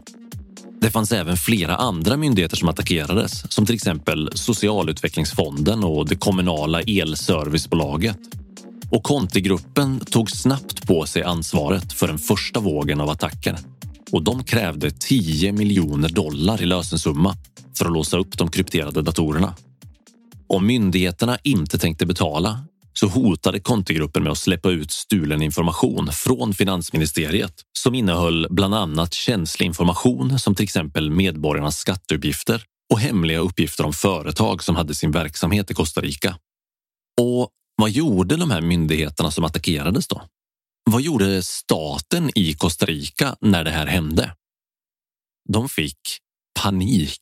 Det 0.82 0.92
fanns 0.92 1.12
även 1.12 1.38
flera 1.38 1.76
andra 1.76 2.18
myndigheter 2.18 2.58
som 2.58 2.70
attackerades 2.70 3.54
som 3.54 3.66
till 3.66 3.76
exempel 3.76 4.30
Socialutvecklingsfonden 4.34 5.84
och 5.84 6.10
det 6.10 6.16
kommunala 6.16 6.82
elservicebolaget. 6.82 8.18
Och 8.90 9.04
Conti-gruppen 9.04 10.00
tog 10.00 10.32
snabbt 10.32 10.88
på 10.88 11.06
sig 11.06 11.24
ansvaret 11.24 11.94
för 11.94 12.08
den 12.08 12.20
första 12.20 12.60
vågen 12.60 13.02
av 13.02 13.10
attacker 13.10 13.58
och 14.12 14.24
de 14.24 14.44
krävde 14.44 14.92
10 14.92 15.52
miljoner 15.52 16.10
dollar 16.10 16.62
i 16.62 16.66
lösensumma 16.66 17.36
för 17.78 17.86
att 17.86 17.94
låsa 17.94 18.18
upp 18.18 18.38
de 18.38 18.52
krypterade 18.52 19.02
datorerna. 19.02 19.56
Om 20.48 20.68
myndigheterna 20.68 21.38
inte 21.44 21.78
tänkte 21.78 22.06
betala 22.06 22.60
så 22.94 23.08
hotade 23.08 23.60
Contigruppen 23.60 24.24
med 24.24 24.32
att 24.32 24.38
släppa 24.38 24.70
ut 24.70 24.92
stulen 24.92 25.42
information 25.42 26.12
från 26.12 26.54
finansministeriet 26.54 27.54
som 27.74 27.96
innehöll 27.96 28.48
bland 28.50 28.76
annat 28.76 29.14
känslig 29.14 29.66
information 29.66 30.40
som 30.40 30.56
till 30.56 30.64
exempel 30.64 31.10
medborgarnas 31.10 31.78
skatteuppgifter 31.78 32.64
och 32.94 33.00
hemliga 33.00 33.40
uppgifter 33.40 33.86
om 33.86 33.94
företag 33.94 34.64
som 34.64 34.76
hade 34.76 34.96
sin 34.96 35.12
verksamhet 35.12 35.72
i 35.72 35.74
Costa 35.74 36.02
Rica. 36.02 36.38
Och 37.22 37.50
vad 37.76 37.90
gjorde 37.90 38.36
de 38.36 38.52
här 38.52 38.62
myndigheterna 38.62 39.32
som 39.32 39.44
attackerades 39.44 40.08
då? 40.08 40.22
Vad 40.90 41.02
gjorde 41.02 41.44
staten 41.44 42.32
i 42.36 42.54
Costa 42.54 42.86
Rica 42.86 43.36
när 43.42 43.64
det 43.64 43.72
här 43.72 43.88
hände? 43.88 44.36
De 45.50 45.70
fick 45.70 46.00
panik. 46.60 47.22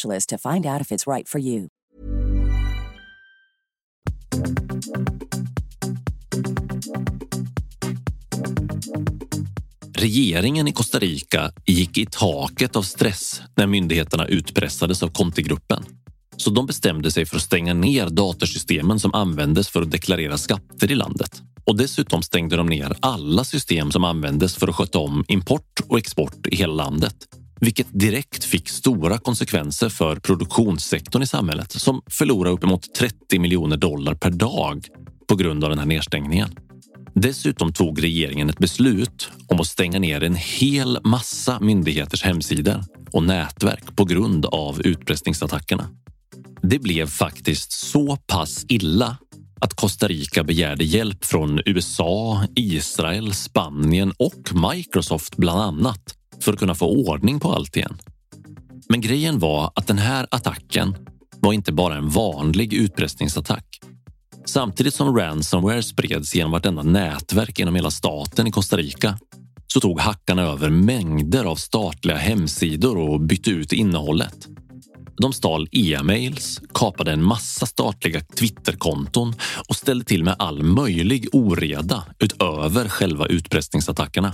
to 0.27 0.37
find 0.37 0.65
out 0.65 0.81
if 0.81 0.91
it's 0.91 1.07
right 1.07 1.29
for 1.29 1.41
you. 1.41 1.67
Regeringen 9.93 10.67
i 10.67 10.73
Costa 10.73 10.99
Rica 10.99 11.51
gick 11.65 11.97
i 11.97 12.05
taket 12.05 12.75
av 12.75 12.81
stress 12.81 13.41
när 13.55 13.67
myndigheterna 13.67 14.27
utpressades 14.27 15.03
av 15.03 15.07
Contigruppen. 15.07 15.83
Så 16.37 16.49
de 16.49 16.65
bestämde 16.65 17.11
sig 17.11 17.25
för 17.25 17.35
att 17.35 17.41
stänga 17.41 17.73
ner 17.73 18.09
datorsystemen 18.09 18.99
som 18.99 19.13
användes 19.13 19.69
för 19.69 19.81
att 19.81 19.91
deklarera 19.91 20.37
skatter 20.37 20.91
i 20.91 20.95
landet. 20.95 21.41
Och 21.65 21.77
dessutom 21.77 22.21
stängde 22.21 22.55
de 22.55 22.67
ner 22.67 22.95
alla 22.99 23.43
system 23.43 23.91
som 23.91 24.03
användes 24.03 24.55
för 24.55 24.67
att 24.67 24.75
sköta 24.75 24.99
om 24.99 25.25
import 25.27 25.79
och 25.87 25.97
export 25.97 26.47
i 26.47 26.55
hela 26.55 26.73
landet. 26.73 27.15
Vilket 27.61 27.99
direkt 27.99 28.43
fick 28.43 28.69
stora 28.69 29.17
konsekvenser 29.17 29.89
för 29.89 30.15
produktionssektorn 30.15 31.23
i 31.23 31.27
samhället 31.27 31.71
som 31.71 32.01
förlorade 32.09 32.55
uppemot 32.55 32.93
30 32.93 33.39
miljoner 33.39 33.77
dollar 33.77 34.15
per 34.15 34.29
dag 34.29 34.87
på 35.27 35.35
grund 35.35 35.63
av 35.63 35.69
den 35.69 35.79
här 35.79 35.85
nedstängningen. 35.85 36.49
Dessutom 37.13 37.73
tog 37.73 38.03
regeringen 38.03 38.49
ett 38.49 38.57
beslut 38.57 39.29
om 39.47 39.59
att 39.59 39.67
stänga 39.67 39.99
ner 39.99 40.23
en 40.23 40.35
hel 40.35 40.97
massa 41.03 41.59
myndigheters 41.59 42.23
hemsidor 42.23 42.83
och 43.11 43.23
nätverk 43.23 43.95
på 43.95 44.05
grund 44.05 44.45
av 44.45 44.81
utpressningsattackerna. 44.81 45.89
Det 46.61 46.79
blev 46.79 47.07
faktiskt 47.07 47.71
så 47.71 48.15
pass 48.15 48.65
illa 48.67 49.17
att 49.61 49.73
Costa 49.73 50.07
Rica 50.07 50.43
begärde 50.43 50.83
hjälp 50.83 51.25
från 51.25 51.61
USA, 51.65 52.43
Israel, 52.55 53.33
Spanien 53.33 54.13
och 54.17 54.71
Microsoft 54.73 55.37
bland 55.37 55.61
annat 55.61 56.17
för 56.41 56.53
att 56.53 56.59
kunna 56.59 56.75
få 56.75 56.87
ordning 57.07 57.39
på 57.39 57.53
allt 57.53 57.77
igen. 57.77 57.97
Men 58.89 59.01
grejen 59.01 59.39
var 59.39 59.71
att 59.75 59.87
den 59.87 59.97
här 59.97 60.27
attacken 60.31 60.95
var 61.39 61.53
inte 61.53 61.71
bara 61.71 61.95
en 61.95 62.09
vanlig 62.09 62.73
utpressningsattack. 62.73 63.65
Samtidigt 64.45 64.93
som 64.93 65.17
ransomware 65.17 65.83
spreds 65.83 66.35
genom 66.35 66.51
vartenda 66.51 66.83
nätverk 66.83 67.59
inom 67.59 67.75
hela 67.75 67.91
staten 67.91 68.47
i 68.47 68.51
Costa 68.51 68.77
Rica 68.77 69.19
så 69.67 69.79
tog 69.79 69.99
hackarna 69.99 70.41
över 70.41 70.69
mängder 70.69 71.45
av 71.45 71.55
statliga 71.55 72.17
hemsidor 72.17 72.97
och 72.97 73.21
bytte 73.21 73.49
ut 73.49 73.73
innehållet. 73.73 74.47
De 75.17 75.33
stal 75.33 75.67
e-mails, 75.71 76.61
kapade 76.73 77.11
en 77.11 77.23
massa 77.23 77.65
statliga 77.65 78.21
Twitterkonton 78.21 79.33
och 79.69 79.75
ställde 79.75 80.05
till 80.05 80.23
med 80.23 80.35
all 80.39 80.63
möjlig 80.63 81.27
oreda 81.31 82.03
utöver 82.19 82.89
själva 82.89 83.25
utpressningsattackerna. 83.25 84.33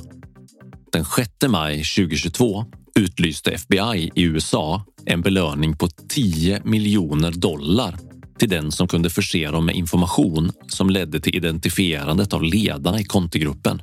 Den 0.91 1.05
6 1.05 1.29
maj 1.47 1.83
2022 1.83 2.65
utlyste 2.99 3.51
FBI 3.51 4.11
i 4.15 4.23
USA 4.23 4.85
en 5.05 5.21
belöning 5.21 5.77
på 5.77 5.87
10 5.87 6.61
miljoner 6.65 7.31
dollar 7.31 7.97
till 8.39 8.49
den 8.49 8.71
som 8.71 8.87
kunde 8.87 9.09
förse 9.09 9.51
dem 9.51 9.65
med 9.65 9.75
information 9.75 10.51
som 10.67 10.89
ledde 10.89 11.19
till 11.19 11.35
identifierandet 11.35 12.33
av 12.33 12.43
ledarna 12.43 12.99
i 12.99 13.03
Contigruppen 13.03 13.81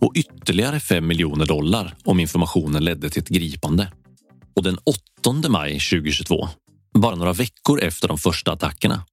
och 0.00 0.12
ytterligare 0.14 0.80
5 0.80 1.06
miljoner 1.06 1.46
dollar 1.46 1.96
om 2.04 2.20
informationen 2.20 2.84
ledde 2.84 3.10
till 3.10 3.22
ett 3.22 3.28
gripande. 3.28 3.92
Och 4.56 4.62
den 4.62 4.78
8 5.24 5.48
maj 5.48 5.72
2022, 5.72 6.48
bara 6.98 7.14
några 7.14 7.32
veckor 7.32 7.82
efter 7.82 8.08
de 8.08 8.18
första 8.18 8.52
attackerna, 8.52 9.04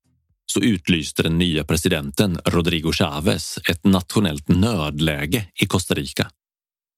så 0.46 0.60
utlyste 0.60 1.24
den 1.24 1.38
nya 1.38 1.64
presidenten 1.64 2.40
Rodrigo 2.46 2.92
Chavez 2.92 3.60
ett 3.70 3.84
nationellt 3.84 4.48
nödläge 4.48 5.46
i 5.62 5.66
Costa 5.66 5.94
Rica. 5.94 6.30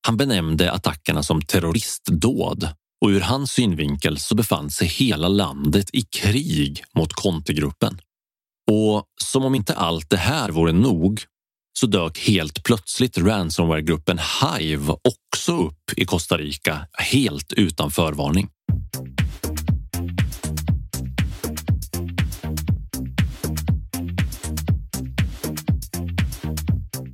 Han 0.05 0.17
benämnde 0.17 0.71
attackerna 0.71 1.23
som 1.23 1.41
terroristdåd 1.41 2.69
och 3.01 3.09
ur 3.09 3.21
hans 3.21 3.51
synvinkel 3.51 4.17
så 4.19 4.35
befann 4.35 4.71
sig 4.71 4.87
hela 4.87 5.27
landet 5.27 5.89
i 5.93 6.01
krig 6.01 6.83
mot 6.97 7.13
Contegruppen. 7.13 7.99
Och 8.71 9.03
som 9.23 9.45
om 9.45 9.55
inte 9.55 9.75
allt 9.75 10.09
det 10.09 10.17
här 10.17 10.49
vore 10.49 10.71
nog 10.71 11.21
så 11.79 11.87
dök 11.87 12.19
helt 12.19 12.63
plötsligt 12.63 13.17
ransomware-gruppen 13.17 14.19
Hive 14.19 14.93
också 15.03 15.57
upp 15.57 15.93
i 15.97 16.05
Costa 16.05 16.37
Rica 16.37 16.87
helt 16.97 17.53
utan 17.53 17.91
förvarning. 17.91 18.49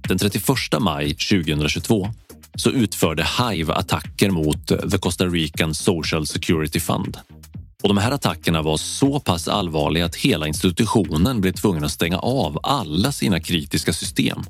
Den 0.07 0.17
31 0.17 0.47
maj 0.79 1.15
2022 1.15 2.07
så 2.55 2.69
utförde 2.69 3.27
Hive 3.39 3.73
attacker 3.73 4.29
mot 4.29 4.71
eh, 4.71 4.77
The 4.77 4.97
Costa 4.97 5.25
Rican 5.25 5.75
Social 5.75 6.27
Security 6.27 6.79
Fund. 6.79 7.17
Och 7.83 7.89
de 7.89 7.97
här 7.97 8.11
attackerna 8.11 8.61
var 8.61 8.77
så 8.77 9.19
pass 9.19 9.47
allvarliga 9.47 10.05
att 10.05 10.15
hela 10.15 10.47
institutionen 10.47 11.41
blev 11.41 11.51
tvungen 11.51 11.83
att 11.83 11.91
stänga 11.91 12.17
av 12.17 12.59
alla 12.63 13.11
sina 13.11 13.39
kritiska 13.39 13.93
system, 13.93 14.43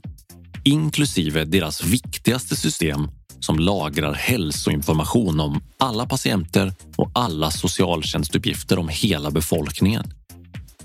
inklusive 0.63 1.45
deras 1.45 1.83
viktigaste 1.83 2.55
system 2.55 3.07
som 3.39 3.59
lagrar 3.59 4.13
hälsoinformation 4.13 5.39
om 5.39 5.61
alla 5.77 6.05
patienter 6.05 6.73
och 6.95 7.11
alla 7.13 7.51
socialtjänstuppgifter 7.51 8.79
om 8.79 8.89
hela 8.89 9.31
befolkningen. 9.31 10.13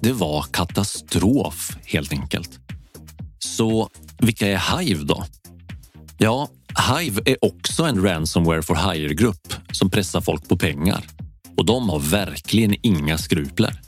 Det 0.00 0.12
var 0.12 0.42
katastrof 0.42 1.76
helt 1.84 2.12
enkelt. 2.12 2.50
Så 3.38 3.90
vilka 4.18 4.48
är 4.48 4.78
Hive 4.78 5.04
då? 5.04 5.24
Ja, 6.18 6.48
Hive 6.76 7.22
är 7.24 7.44
också 7.44 7.82
en 7.82 8.02
ransomware 8.02 8.62
for 8.62 8.92
hire-grupp 8.92 9.54
som 9.72 9.90
pressar 9.90 10.20
folk 10.20 10.48
på 10.48 10.56
pengar. 10.56 11.04
Och 11.56 11.66
de 11.66 11.88
har 11.88 11.98
verkligen 11.98 12.74
inga 12.82 13.18
skrupler. 13.18 13.80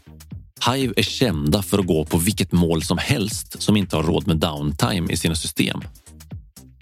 Hive 0.73 0.95
är 0.97 1.03
kända 1.03 1.63
för 1.63 1.79
att 1.79 1.87
gå 1.87 2.05
på 2.05 2.19
vilket 2.19 2.53
mål 2.53 2.83
som 2.83 2.99
helst 2.99 3.63
som 3.63 3.77
inte 3.77 3.97
har 3.97 4.03
råd 4.03 4.27
med 4.27 4.37
downtime 4.37 5.13
i 5.13 5.17
sina 5.17 5.35
system. 5.35 5.81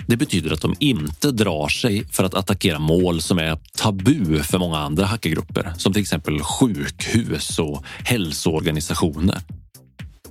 Det 0.06 0.16
betyder 0.16 0.52
att 0.52 0.60
de 0.60 0.74
inte 0.80 1.30
drar 1.30 1.68
sig 1.68 2.06
för 2.08 2.24
att 2.24 2.34
attackera 2.34 2.78
mål 2.78 3.22
som 3.22 3.38
är 3.38 3.58
tabu 3.76 4.42
för 4.42 4.58
många 4.58 4.78
andra 4.78 5.04
hackergrupper 5.04 5.72
som 5.76 5.92
till 5.92 6.02
exempel 6.02 6.40
sjukhus 6.40 7.58
och 7.58 7.84
hälsoorganisationer. 8.04 9.38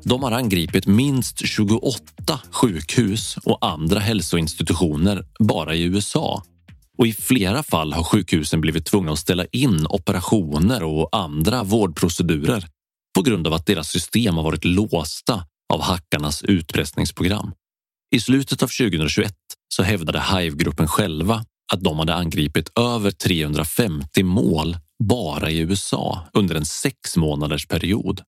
De 0.10 0.24
har 0.24 0.32
angripit 0.32 0.88
minst 0.88 1.48
28 1.48 2.40
sjukhus 2.52 3.38
och 3.44 3.66
andra 3.66 4.00
hälsoinstitutioner 4.00 5.26
bara 5.40 5.76
i 5.76 5.84
USA. 5.84 6.44
Och 6.98 7.08
i 7.08 7.14
flera 7.14 7.64
fall 7.64 7.94
har 7.94 8.04
sjukhusen 8.04 8.62
blivit 8.62 8.86
tvungna 8.86 9.12
att 9.12 9.20
ställa 9.20 9.46
in 9.46 9.86
operationer 9.90 10.84
och 10.84 11.10
andra 11.12 11.64
vårdprocedurer 11.64 12.68
på 13.16 13.22
grund 13.22 13.48
av 13.48 13.54
att 13.54 13.66
deras 13.66 13.90
system 13.90 14.36
har 14.36 14.44
varit 14.44 14.66
låsta 14.66 15.46
av 15.74 15.82
hackarnas 15.82 16.44
utpressningsprogram. 16.44 17.52
I 18.16 18.20
slutet 18.20 18.64
av 18.64 18.68
2021 18.68 19.34
så 19.68 19.84
hävdade 19.84 20.24
Hive-gruppen 20.36 20.88
själva 20.88 21.46
att 21.74 21.82
de 21.82 22.00
hade 22.00 22.16
angripit 22.16 22.80
över 22.80 23.12
350 23.12 24.24
mål 24.24 24.78
bara 25.04 25.52
i 25.52 25.60
USA 25.60 26.28
under 26.34 26.56
en 26.56 26.66
sex 26.66 27.18
månaders 27.18 27.68
period. 27.68 28.22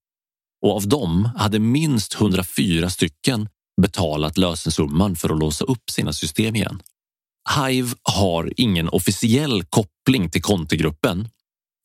Och 0.61 0.75
av 0.75 0.87
dem 0.87 1.29
hade 1.35 1.59
minst 1.59 2.13
104 2.13 2.89
stycken 2.89 3.49
betalat 3.81 4.37
lösensumman 4.37 5.15
för 5.15 5.29
att 5.29 5.39
låsa 5.39 5.65
upp 5.65 5.89
sina 5.91 6.13
system 6.13 6.55
igen. 6.55 6.81
Hive 7.55 7.95
har 8.03 8.53
ingen 8.57 8.89
officiell 8.89 9.63
koppling 9.63 10.29
till 10.29 10.41
Conti-gruppen 10.41 11.29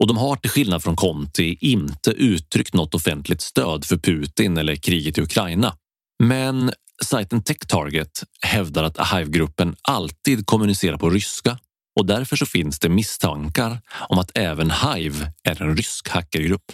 och 0.02 0.06
de 0.06 0.16
har 0.16 0.36
till 0.36 0.50
skillnad 0.50 0.82
från 0.82 0.96
Conti 0.96 1.58
inte 1.60 2.10
uttryckt 2.10 2.74
något 2.74 2.94
offentligt 2.94 3.40
stöd 3.40 3.84
för 3.84 3.96
Putin 3.96 4.58
eller 4.58 4.76
kriget 4.76 5.18
i 5.18 5.22
Ukraina. 5.22 5.76
Men 6.22 6.72
sajten 7.04 7.42
TechTarget 7.42 8.24
hävdar 8.40 8.84
att 8.84 9.12
Hive-gruppen 9.12 9.76
alltid 9.82 10.46
kommunicerar 10.46 10.96
på 10.96 11.10
ryska 11.10 11.58
och 12.00 12.06
därför 12.06 12.36
så 12.36 12.46
finns 12.46 12.78
det 12.78 12.88
misstankar 12.88 13.80
om 14.08 14.18
att 14.18 14.30
även 14.34 14.70
Hive 14.70 15.32
är 15.42 15.62
en 15.62 15.76
rysk 15.76 16.08
hackergrupp. 16.08 16.72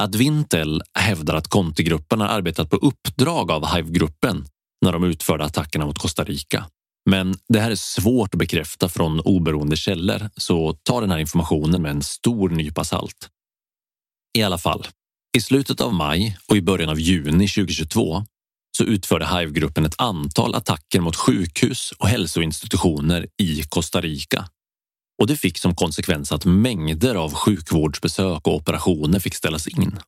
Advintel 0.00 0.82
hävdar 0.94 1.34
att 1.34 1.48
Conti-gruppen 1.48 2.20
har 2.20 2.28
arbetat 2.28 2.70
på 2.70 2.76
uppdrag 2.76 3.50
av 3.50 3.66
Hive-gruppen 3.66 4.46
när 4.84 4.92
de 4.92 5.04
utförde 5.04 5.44
attackerna 5.44 5.86
mot 5.86 5.98
Costa 5.98 6.24
Rica. 6.24 6.66
Men 7.10 7.34
det 7.48 7.60
här 7.60 7.70
är 7.70 7.74
svårt 7.74 8.34
att 8.34 8.38
bekräfta 8.38 8.88
från 8.88 9.20
oberoende 9.20 9.76
källor, 9.76 10.30
så 10.36 10.72
ta 10.72 11.00
den 11.00 11.10
här 11.10 11.18
informationen 11.18 11.82
med 11.82 11.90
en 11.90 12.02
stor 12.02 12.48
nypa 12.48 12.84
salt. 12.84 13.28
I 14.38 14.42
alla 14.42 14.58
fall, 14.58 14.86
i 15.36 15.40
slutet 15.40 15.80
av 15.80 15.94
maj 15.94 16.38
och 16.48 16.56
i 16.56 16.62
början 16.62 16.90
av 16.90 17.00
juni 17.00 17.48
2022 17.48 18.24
så 18.76 18.84
utförde 18.84 19.26
Hive-gruppen 19.26 19.84
ett 19.84 20.00
antal 20.00 20.54
attacker 20.54 21.00
mot 21.00 21.16
sjukhus 21.16 21.92
och 21.98 22.08
hälsoinstitutioner 22.08 23.26
i 23.42 23.62
Costa 23.62 24.00
Rica. 24.00 24.48
Och 25.18 25.26
det 25.26 25.36
fick 25.36 25.58
som 25.58 25.74
konsekvens 25.74 26.32
att 26.32 26.44
mängder 26.44 27.14
av 27.14 27.34
sjukvårdsbesök 27.34 28.46
och 28.46 28.54
operationer 28.54 29.20
fick 29.20 29.34
ställas 29.34 29.66
in. 29.66 29.98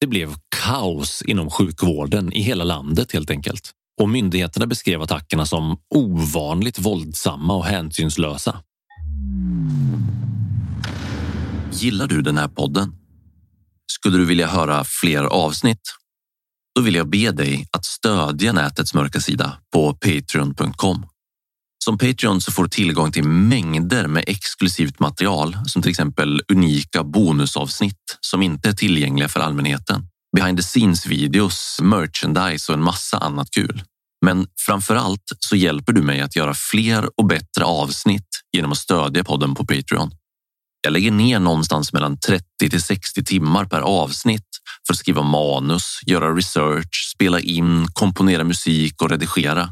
Det 0.00 0.06
blev 0.06 0.34
kaos 0.64 1.22
inom 1.22 1.50
sjukvården 1.50 2.32
i 2.32 2.42
hela 2.42 2.64
landet 2.64 3.12
helt 3.12 3.30
enkelt 3.30 3.72
och 4.00 4.08
myndigheterna 4.08 4.66
beskrev 4.66 5.02
attackerna 5.02 5.46
som 5.46 5.76
ovanligt 5.94 6.78
våldsamma 6.78 7.54
och 7.54 7.64
hänsynslösa. 7.64 8.62
Gillar 11.72 12.06
du 12.06 12.22
den 12.22 12.38
här 12.38 12.48
podden? 12.48 12.94
Skulle 13.92 14.18
du 14.18 14.24
vilja 14.24 14.46
höra 14.46 14.84
fler 14.84 15.24
avsnitt? 15.24 15.94
Då 16.74 16.82
vill 16.82 16.94
jag 16.94 17.10
be 17.10 17.30
dig 17.30 17.66
att 17.70 17.84
stödja 17.84 18.52
nätets 18.52 18.94
mörka 18.94 19.20
sida 19.20 19.58
på 19.72 19.94
patreon.com. 19.94 21.06
Som 21.84 21.98
Patreon 21.98 22.40
så 22.40 22.52
får 22.52 22.62
du 22.62 22.68
tillgång 22.68 23.12
till 23.12 23.24
mängder 23.24 24.06
med 24.06 24.24
exklusivt 24.26 25.00
material 25.00 25.56
som 25.66 25.82
till 25.82 25.90
exempel 25.90 26.42
unika 26.48 27.04
bonusavsnitt 27.04 28.18
som 28.20 28.42
inte 28.42 28.68
är 28.68 28.72
tillgängliga 28.72 29.28
för 29.28 29.40
allmänheten 29.40 30.06
behind 30.36 30.58
the 30.58 30.62
scenes 30.62 31.06
videos, 31.06 31.78
merchandise 31.82 32.72
och 32.72 32.78
en 32.78 32.84
massa 32.84 33.18
annat 33.18 33.50
kul. 33.50 33.82
Men 34.24 34.46
framför 34.66 34.96
allt 34.96 35.32
så 35.38 35.56
hjälper 35.56 35.92
du 35.92 36.02
mig 36.02 36.20
att 36.20 36.36
göra 36.36 36.54
fler 36.54 37.08
och 37.16 37.26
bättre 37.26 37.64
avsnitt 37.64 38.28
genom 38.52 38.72
att 38.72 38.78
stödja 38.78 39.24
podden 39.24 39.54
på 39.54 39.66
Patreon. 39.66 40.10
Jag 40.82 40.92
lägger 40.92 41.10
ner 41.10 41.40
någonstans 41.40 41.92
mellan 41.92 42.18
30 42.18 42.44
till 42.70 42.82
60 42.82 43.24
timmar 43.24 43.64
per 43.64 43.80
avsnitt 43.80 44.48
för 44.86 44.94
att 44.94 44.98
skriva 44.98 45.22
manus, 45.22 46.00
göra 46.06 46.34
research, 46.34 47.10
spela 47.14 47.40
in, 47.40 47.86
komponera 47.92 48.44
musik 48.44 49.02
och 49.02 49.10
redigera. 49.10 49.68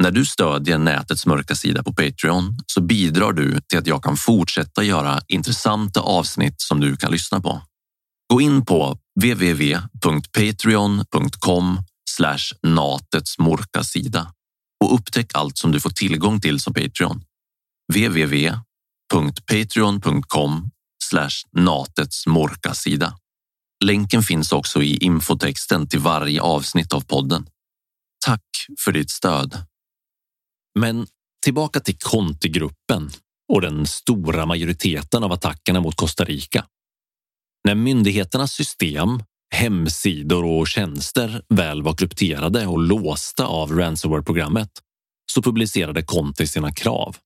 När 0.00 0.10
du 0.10 0.24
stödjer 0.24 0.78
nätets 0.78 1.26
mörka 1.26 1.54
sida 1.54 1.82
på 1.82 1.94
Patreon 1.94 2.58
så 2.66 2.80
bidrar 2.80 3.32
du 3.32 3.60
till 3.60 3.78
att 3.78 3.86
jag 3.86 4.04
kan 4.04 4.16
fortsätta 4.16 4.82
göra 4.82 5.20
intressanta 5.28 6.00
avsnitt 6.00 6.60
som 6.60 6.80
du 6.80 6.96
kan 6.96 7.12
lyssna 7.12 7.40
på. 7.40 7.62
Gå 8.32 8.40
in 8.40 8.64
på 8.64 8.98
www.patreon.com 9.20 11.78
natets 12.62 13.38
mörka 13.38 13.84
sida 13.84 14.32
och 14.84 14.94
upptäck 14.94 15.30
allt 15.34 15.58
som 15.58 15.72
du 15.72 15.80
får 15.80 15.90
tillgång 15.90 16.40
till 16.40 16.60
som 16.60 16.74
Patreon. 16.74 17.24
www.patreon.com 17.92 20.70
natets 21.56 22.26
mörka 22.26 22.74
sida. 22.74 23.16
Länken 23.84 24.22
finns 24.22 24.52
också 24.52 24.82
i 24.82 24.96
infotexten 24.96 25.88
till 25.88 26.00
varje 26.00 26.40
avsnitt 26.40 26.92
av 26.92 27.00
podden. 27.00 27.46
Tack 28.24 28.44
för 28.84 28.92
ditt 28.92 29.10
stöd. 29.10 29.66
Men 30.78 31.06
tillbaka 31.44 31.80
till 31.80 31.98
Conti-gruppen 31.98 33.10
och 33.52 33.60
den 33.60 33.86
stora 33.86 34.46
majoriteten 34.46 35.24
av 35.24 35.32
attackerna 35.32 35.80
mot 35.80 35.96
Costa 35.96 36.24
Rica. 36.24 36.66
När 37.64 37.74
myndigheternas 37.74 38.52
system, 38.52 39.22
hemsidor 39.54 40.44
och 40.44 40.68
tjänster 40.68 41.42
väl 41.48 41.82
var 41.82 41.94
krypterade 41.94 42.66
och 42.66 42.78
låsta 42.78 43.46
av 43.46 43.72
ransomware-programmet 43.72 44.70
så 45.32 45.42
publicerade 45.42 46.02
Conti 46.02 46.46
sina 46.46 46.72
krav. 46.72 47.16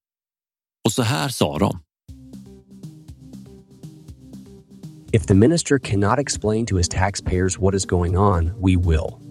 Och 0.85 0.91
så 0.91 1.01
här 1.01 1.29
sa 1.29 1.57
de. 1.57 1.79
If 5.11 5.25
the 5.25 5.33
minister 5.33 5.79
cannot 5.79 6.19
explain 6.19 6.65
to 6.65 6.77
his 6.77 6.89
taxpayers 6.89 7.59
what 7.59 7.75
is 7.75 7.85
going 7.85 8.17
on, 8.17 8.51
we 8.59 8.75
will. 8.75 9.24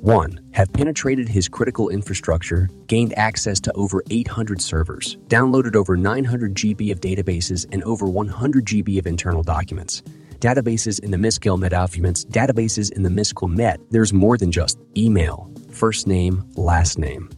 1. 0.00 0.50
Have 0.52 0.72
penetrated 0.72 1.28
his 1.28 1.48
critical 1.48 1.88
infrastructure, 1.88 2.68
gained 2.86 3.16
access 3.18 3.60
to 3.60 3.72
over 3.74 4.02
800 4.10 4.60
servers, 4.60 5.16
downloaded 5.28 5.76
over 5.76 5.96
900 5.96 6.54
GB 6.54 6.92
of 6.92 7.00
databases 7.00 7.66
and 7.72 7.82
over 7.84 8.06
100 8.06 8.64
GB 8.64 8.98
of 8.98 9.06
internal 9.06 9.42
documents. 9.42 10.02
Databases 10.40 11.02
in 11.02 11.10
the 11.10 11.16
MySQL 11.16 11.58
Met 11.58 11.72
documents, 11.72 12.24
databases 12.24 12.92
in 12.92 13.02
the 13.02 13.08
MySQL 13.08 13.50
Met, 13.50 13.80
there's 13.90 14.12
more 14.12 14.38
than 14.38 14.52
just 14.52 14.78
email, 14.96 15.52
first 15.70 16.06
name, 16.06 16.48
last 16.54 16.98
name. 16.98 17.28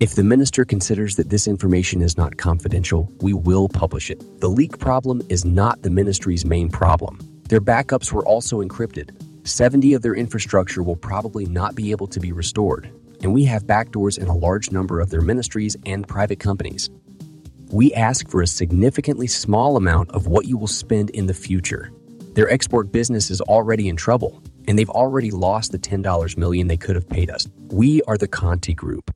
If 0.00 0.16
the 0.16 0.24
minister 0.24 0.64
considers 0.64 1.16
that 1.16 1.30
this 1.30 1.46
information 1.46 2.02
is 2.02 2.18
not 2.18 2.36
confidential, 2.36 3.10
we 3.20 3.32
will 3.32 3.68
publish 3.68 4.10
it. 4.10 4.40
The 4.40 4.50
leak 4.50 4.78
problem 4.78 5.22
is 5.28 5.44
not 5.44 5.82
the 5.82 5.90
ministry's 5.90 6.44
main 6.44 6.68
problem. 6.68 7.20
Their 7.48 7.60
backups 7.60 8.12
were 8.12 8.26
also 8.26 8.62
encrypted. 8.62 9.16
70 9.44 9.94
of 9.94 10.02
their 10.02 10.14
infrastructure 10.14 10.82
will 10.82 10.96
probably 10.96 11.46
not 11.46 11.74
be 11.74 11.90
able 11.90 12.06
to 12.06 12.20
be 12.20 12.32
restored, 12.32 12.90
and 13.22 13.34
we 13.34 13.44
have 13.44 13.64
backdoors 13.64 14.18
in 14.18 14.28
a 14.28 14.36
large 14.36 14.70
number 14.70 15.00
of 15.00 15.10
their 15.10 15.20
ministries 15.20 15.76
and 15.86 16.06
private 16.06 16.38
companies. 16.38 16.90
We 17.70 17.92
ask 17.94 18.28
for 18.28 18.42
a 18.42 18.46
significantly 18.46 19.26
small 19.26 19.76
amount 19.76 20.10
of 20.10 20.26
what 20.26 20.46
you 20.46 20.58
will 20.58 20.68
spend 20.68 21.10
in 21.10 21.26
the 21.26 21.34
future. 21.34 21.90
Their 22.34 22.50
export 22.50 22.92
business 22.92 23.30
is 23.30 23.40
already 23.40 23.88
in 23.88 23.96
trouble, 23.96 24.42
and 24.68 24.78
they've 24.78 24.90
already 24.90 25.30
lost 25.30 25.72
the 25.72 25.78
$10 25.78 26.36
million 26.36 26.68
they 26.68 26.76
could 26.76 26.96
have 26.96 27.08
paid 27.08 27.30
us. 27.30 27.48
We 27.70 28.02
are 28.02 28.18
the 28.18 28.28
Conti 28.28 28.74
Group. 28.74 29.10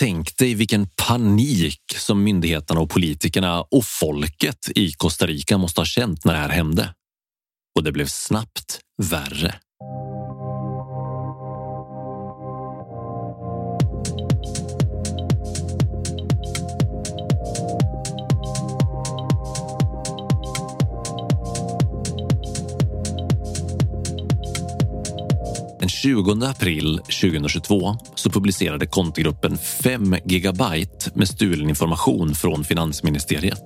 Tänk 0.00 0.36
dig 0.36 0.54
vilken 0.54 0.86
panik 0.86 1.80
som 1.96 2.24
myndigheterna 2.24 2.80
och 2.80 2.90
politikerna 2.90 3.62
och 3.62 3.84
folket 3.84 4.68
i 4.74 4.92
Costa 4.92 5.26
Rica 5.26 5.58
måste 5.58 5.80
ha 5.80 5.86
känt 5.86 6.24
när 6.24 6.32
det 6.32 6.38
här 6.38 6.48
hände. 6.48 6.94
Och 7.74 7.84
det 7.84 7.92
blev 7.92 8.06
snabbt 8.06 8.80
värre. 9.02 9.54
Den 25.80 25.88
20 25.88 26.46
april 26.46 26.96
2022 26.98 27.96
så 28.14 28.30
publicerade 28.30 28.86
kontogruppen 28.86 29.58
5 29.58 30.16
gigabyte 30.24 31.10
med 31.14 31.28
stulen 31.28 31.68
information 31.68 32.34
från 32.34 32.64
Finansministeriet. 32.64 33.62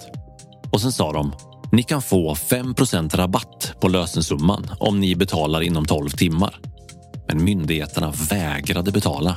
Och 0.72 0.80
sen 0.80 0.92
sa 0.92 1.12
de 1.12 1.32
ni 1.72 1.82
kan 1.82 2.02
få 2.02 2.34
5% 2.34 3.16
rabatt 3.16 3.74
på 3.80 3.88
lösensumman 3.88 4.70
om 4.78 5.00
ni 5.00 5.16
betalar 5.16 5.60
inom 5.60 5.84
12 5.84 6.08
timmar. 6.08 6.60
Men 7.28 7.44
myndigheterna 7.44 8.12
vägrade 8.30 8.92
betala. 8.92 9.36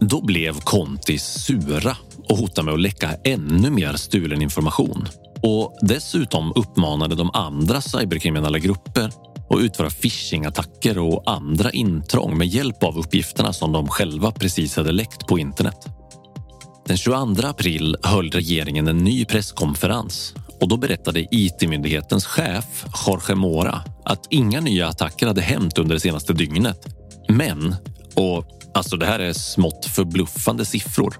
Då 0.00 0.24
blev 0.24 0.60
Kontis 0.60 1.24
sura 1.24 1.96
och 2.28 2.38
hotade 2.38 2.64
med 2.64 2.74
att 2.74 2.80
läcka 2.80 3.10
ännu 3.24 3.70
mer 3.70 3.92
stulen 3.92 4.42
information. 4.42 5.08
Och 5.42 5.78
dessutom 5.80 6.52
uppmanade 6.56 7.14
de 7.14 7.30
andra 7.32 7.80
cyberkriminella 7.80 8.58
grupper 8.58 9.12
att 9.50 9.60
utföra 9.60 9.90
phishingattacker 9.90 10.98
och 10.98 11.30
andra 11.30 11.70
intrång 11.70 12.38
med 12.38 12.46
hjälp 12.46 12.82
av 12.82 12.98
uppgifterna 12.98 13.52
som 13.52 13.72
de 13.72 13.88
själva 13.88 14.30
precis 14.30 14.76
hade 14.76 14.92
läckt 14.92 15.26
på 15.26 15.38
internet. 15.38 15.86
Den 16.86 16.96
22 16.96 17.46
april 17.46 17.96
höll 18.02 18.30
regeringen 18.30 18.88
en 18.88 18.98
ny 18.98 19.24
presskonferens 19.24 20.34
och 20.60 20.68
då 20.68 20.76
berättade 20.76 21.26
IT-myndighetens 21.30 22.26
chef 22.26 22.84
Jorge 23.06 23.34
Mora 23.34 23.82
att 24.04 24.26
inga 24.30 24.60
nya 24.60 24.88
attacker 24.88 25.26
hade 25.26 25.40
hänt 25.40 25.78
under 25.78 25.94
det 25.94 26.00
senaste 26.00 26.32
dygnet. 26.32 26.86
Men, 27.28 27.76
och 28.14 28.44
alltså 28.74 28.96
det 28.96 29.06
här 29.06 29.18
är 29.18 29.32
smått 29.32 29.86
förbluffande 29.86 30.64
siffror. 30.64 31.14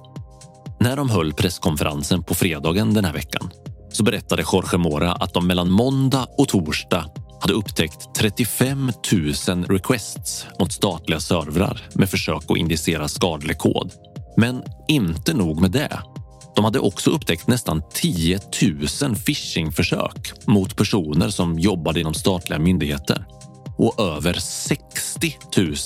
När 0.80 0.96
de 0.96 1.10
höll 1.10 1.32
presskonferensen 1.32 2.22
på 2.22 2.34
fredagen 2.34 2.94
den 2.94 3.04
här 3.04 3.12
veckan 3.12 3.50
så 3.92 4.02
berättade 4.02 4.44
Jorge 4.52 4.78
Mora 4.78 5.12
att 5.12 5.34
de 5.34 5.46
mellan 5.46 5.70
måndag 5.70 6.26
och 6.38 6.48
torsdag 6.48 7.04
hade 7.40 7.54
upptäckt 7.54 8.14
35 8.14 8.92
000 9.48 9.64
requests 9.64 10.46
mot 10.60 10.72
statliga 10.72 11.20
servrar 11.20 11.82
med 11.94 12.10
försök 12.10 12.42
att 12.48 12.56
indicera 12.56 13.08
skadlig 13.08 13.58
kod. 13.58 13.92
Men 14.36 14.62
inte 14.88 15.34
nog 15.34 15.60
med 15.60 15.70
det. 15.70 15.98
De 16.56 16.64
hade 16.64 16.78
också 16.78 17.10
upptäckt 17.10 17.46
nästan 17.46 17.82
10 17.94 18.40
000 19.02 19.16
phishingförsök 19.16 20.32
mot 20.46 20.76
personer 20.76 21.28
som 21.28 21.58
jobbade 21.58 22.00
inom 22.00 22.14
statliga 22.14 22.58
myndigheter 22.58 23.26
och 23.78 24.00
över 24.00 24.34
60 24.34 25.36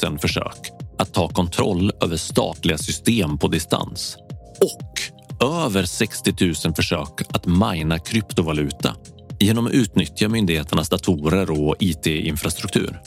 000 0.04 0.18
försök 0.18 0.70
att 0.98 1.14
ta 1.14 1.28
kontroll 1.28 1.92
över 2.00 2.16
statliga 2.16 2.78
system 2.78 3.38
på 3.38 3.48
distans 3.48 4.16
och 4.60 5.00
över 5.46 5.84
60 5.84 6.34
000 6.40 6.74
försök 6.74 7.22
att 7.30 7.46
mina 7.46 7.98
kryptovaluta 7.98 8.96
genom 9.40 9.66
att 9.66 9.72
utnyttja 9.72 10.28
myndigheternas 10.28 10.88
datorer 10.88 11.50
och 11.50 11.76
IT-infrastruktur. 11.78 13.00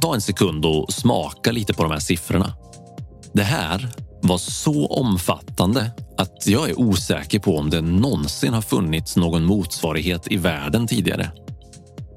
Ta 0.00 0.14
en 0.14 0.20
sekund 0.20 0.64
och 0.64 0.92
smaka 0.92 1.52
lite 1.52 1.74
på 1.74 1.82
de 1.82 1.92
här 1.92 1.98
siffrorna. 1.98 2.52
Det 3.34 3.42
här 3.42 3.88
var 4.22 4.38
så 4.38 4.86
omfattande 4.86 5.92
att 6.18 6.46
jag 6.46 6.70
är 6.70 6.78
osäker 6.78 7.38
på 7.38 7.58
om 7.58 7.70
det 7.70 7.80
någonsin 7.80 8.52
har 8.54 8.62
funnits 8.62 9.16
någon 9.16 9.44
motsvarighet 9.44 10.32
i 10.32 10.36
världen 10.36 10.86
tidigare. 10.86 11.32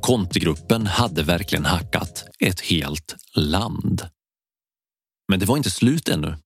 Kontigruppen 0.01 0.87
hade 0.87 1.23
verkligen 1.23 1.65
hackat 1.65 2.25
ett 2.39 2.61
helt 2.61 3.15
land. 3.35 4.01
Men 5.29 5.39
det 5.39 5.45
var 5.45 5.57
inte 5.57 5.71
slut 5.71 6.09
ännu. 6.09 6.37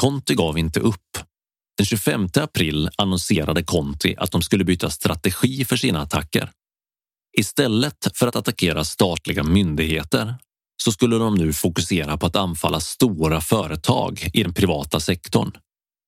Conti 0.00 0.34
gav 0.34 0.58
inte 0.58 0.80
upp. 0.80 1.18
Den 1.76 1.86
25 1.86 2.28
april 2.34 2.90
annonserade 2.96 3.62
Conti 3.62 4.14
att 4.18 4.30
de 4.30 4.42
skulle 4.42 4.64
byta 4.64 4.90
strategi 4.90 5.64
för 5.64 5.76
sina 5.76 6.00
attacker. 6.00 6.50
Istället 7.38 8.08
för 8.14 8.26
att 8.26 8.36
attackera 8.36 8.84
statliga 8.84 9.42
myndigheter 9.42 10.34
så 10.86 10.92
skulle 10.92 11.16
de 11.16 11.34
nu 11.34 11.52
fokusera 11.52 12.16
på 12.16 12.26
att 12.26 12.36
anfalla 12.36 12.80
stora 12.80 13.40
företag 13.40 14.30
i 14.32 14.42
den 14.42 14.54
privata 14.54 15.00
sektorn. 15.00 15.52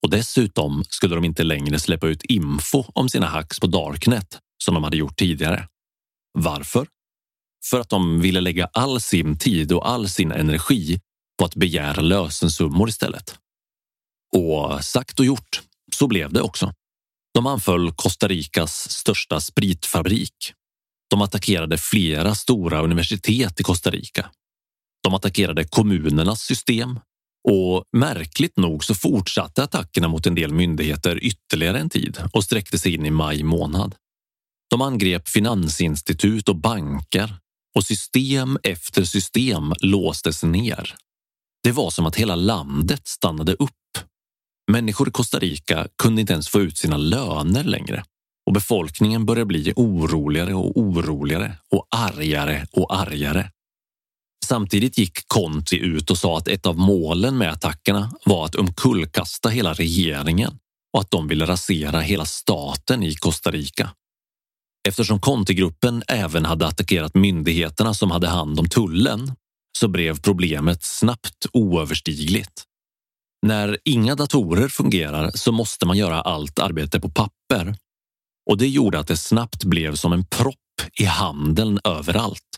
Och 0.03 0.11
dessutom 0.11 0.85
skulle 0.89 1.15
de 1.15 1.25
inte 1.25 1.45
längre 1.45 1.79
släppa 1.79 2.07
ut 2.07 2.23
info 2.23 2.85
om 2.95 3.09
sina 3.09 3.27
hacks 3.27 3.61
på 3.61 3.67
Darknet 3.67 4.39
som 4.65 4.75
de 4.75 4.85
hade 4.85 4.97
gjort 4.97 5.17
tidigare. 5.17 5.69
Varför? 6.33 6.87
För 7.65 7.81
att 7.81 7.89
de 7.89 8.21
ville 8.21 8.41
lägga 8.41 8.69
all 8.73 9.01
sin 9.01 9.39
tid 9.39 9.73
och 9.73 9.89
all 9.89 10.09
sin 10.09 10.33
energi 10.33 11.01
på 11.39 11.45
att 11.45 11.55
begära 11.55 12.01
lösensummor 12.01 12.89
istället. 12.89 13.39
Och 14.37 14.85
sagt 14.85 15.21
och 15.21 15.27
gjort, 15.27 15.63
så 15.95 16.07
blev 16.07 16.33
det 16.33 16.41
också. 16.41 16.73
De 17.35 17.47
anföll 17.47 17.93
Costa 17.93 18.29
Ricas 18.29 18.91
största 18.91 19.41
spritfabrik. 19.41 20.53
De 21.11 21.23
attackerade 21.23 21.79
flera 21.79 22.35
stora 22.35 22.81
universitet 22.81 23.61
i 23.61 23.63
Costa 23.63 23.91
Rica. 23.91 24.31
De 25.03 25.15
attackerade 25.15 25.65
kommunernas 25.65 26.41
system 26.41 27.01
och 27.49 27.85
märkligt 27.97 28.57
nog 28.57 28.85
så 28.85 28.95
fortsatte 28.95 29.63
attackerna 29.63 30.09
mot 30.09 30.27
en 30.27 30.35
del 30.35 30.53
myndigheter 30.53 31.25
ytterligare 31.25 31.79
en 31.79 31.91
tid 31.91 32.19
och 32.33 32.45
sträckte 32.45 32.79
sig 32.79 32.95
in 32.95 33.07
i 33.07 33.11
maj 33.11 33.43
månad. 33.43 33.95
De 34.71 34.83
angrep 34.83 35.29
finansinstitut 35.29 36.49
och 36.49 36.57
banker 36.57 37.35
och 37.77 37.85
system 37.85 38.59
efter 38.63 39.05
system 39.05 39.73
låstes 39.81 40.43
ner. 40.43 40.95
Det 41.63 41.73
var 41.73 41.91
som 41.91 42.07
att 42.07 42.17
hela 42.17 42.37
landet 42.37 43.09
stannade 43.09 43.53
upp. 43.53 43.73
Människor 44.71 45.09
i 45.09 45.11
Costa 45.11 45.39
Rica 45.39 45.87
kunde 46.03 46.21
inte 46.21 46.33
ens 46.33 46.49
få 46.49 46.61
ut 46.61 46.79
sina 46.79 46.97
löner 46.97 47.65
längre 47.65 48.05
och 48.47 48.53
befolkningen 48.53 49.27
började 49.27 49.47
bli 49.47 49.73
oroligare 49.77 50.55
och 50.55 50.77
oroligare 50.77 51.53
och 51.71 51.87
argare 51.91 52.67
och 52.73 52.95
argare. 52.95 53.51
Samtidigt 54.49 54.99
gick 54.99 55.29
Conti 55.29 55.77
ut 55.77 56.11
och 56.11 56.19
sa 56.19 56.39
att 56.39 56.49
ett 56.49 56.67
av 56.67 56.79
målen 56.79 57.39
med 57.39 57.51
attackerna 57.51 58.13
var 58.25 58.45
att 58.45 58.55
omkullkasta 58.55 59.49
hela 59.49 59.73
regeringen 59.73 60.59
och 60.93 61.01
att 61.01 61.11
de 61.11 61.29
ville 61.29 61.47
rasera 61.47 62.01
hela 62.01 62.25
staten 62.25 63.03
i 63.03 63.15
Costa 63.15 63.51
Rica. 63.51 63.91
Eftersom 64.89 65.21
Conti-gruppen 65.21 66.03
även 66.09 66.45
hade 66.45 66.67
attackerat 66.67 67.15
myndigheterna 67.15 67.95
som 67.95 68.11
hade 68.11 68.29
hand 68.29 68.61
om 68.61 68.69
tullen 68.69 69.33
så 69.79 69.89
blev 69.89 70.21
problemet 70.21 70.85
snabbt 70.85 71.47
oöverstigligt. 71.53 72.63
När 73.47 73.79
inga 73.85 74.15
datorer 74.15 74.69
fungerar 74.69 75.31
så 75.35 75.53
måste 75.53 75.87
man 75.87 75.97
göra 75.97 76.21
allt 76.21 76.59
arbete 76.59 77.01
på 77.01 77.11
papper 77.11 77.77
och 78.51 78.59
det 78.59 78.69
gjorde 78.69 78.99
att 78.99 79.09
det 79.09 79.17
snabbt 79.17 79.65
blev 79.65 79.95
som 79.95 80.13
en 80.13 80.25
propp 80.25 80.55
i 81.01 81.05
handeln 81.05 81.81
överallt. 81.85 82.58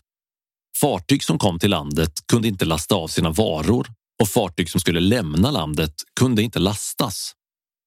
Fartyg 0.81 1.23
som 1.23 1.37
kom 1.37 1.59
till 1.59 1.69
landet 1.69 2.11
kunde 2.31 2.47
inte 2.47 2.65
lasta 2.65 2.95
av 2.95 3.07
sina 3.07 3.29
varor 3.29 3.87
och 4.21 4.27
fartyg 4.27 4.69
som 4.69 4.81
skulle 4.81 4.99
lämna 4.99 5.51
landet 5.51 5.93
kunde 6.19 6.43
inte 6.43 6.59
lastas. 6.59 7.33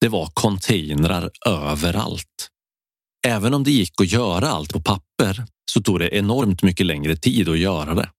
Det 0.00 0.08
var 0.08 0.26
containrar 0.34 1.30
överallt. 1.46 2.48
Även 3.26 3.54
om 3.54 3.64
det 3.64 3.70
gick 3.70 4.00
att 4.00 4.12
göra 4.12 4.48
allt 4.48 4.72
på 4.72 4.80
papper 4.80 5.44
så 5.70 5.82
tog 5.82 5.98
det 5.98 6.16
enormt 6.16 6.62
mycket 6.62 6.86
längre 6.86 7.16
tid 7.16 7.48
att 7.48 7.58
göra 7.58 7.94
det. 7.94 8.10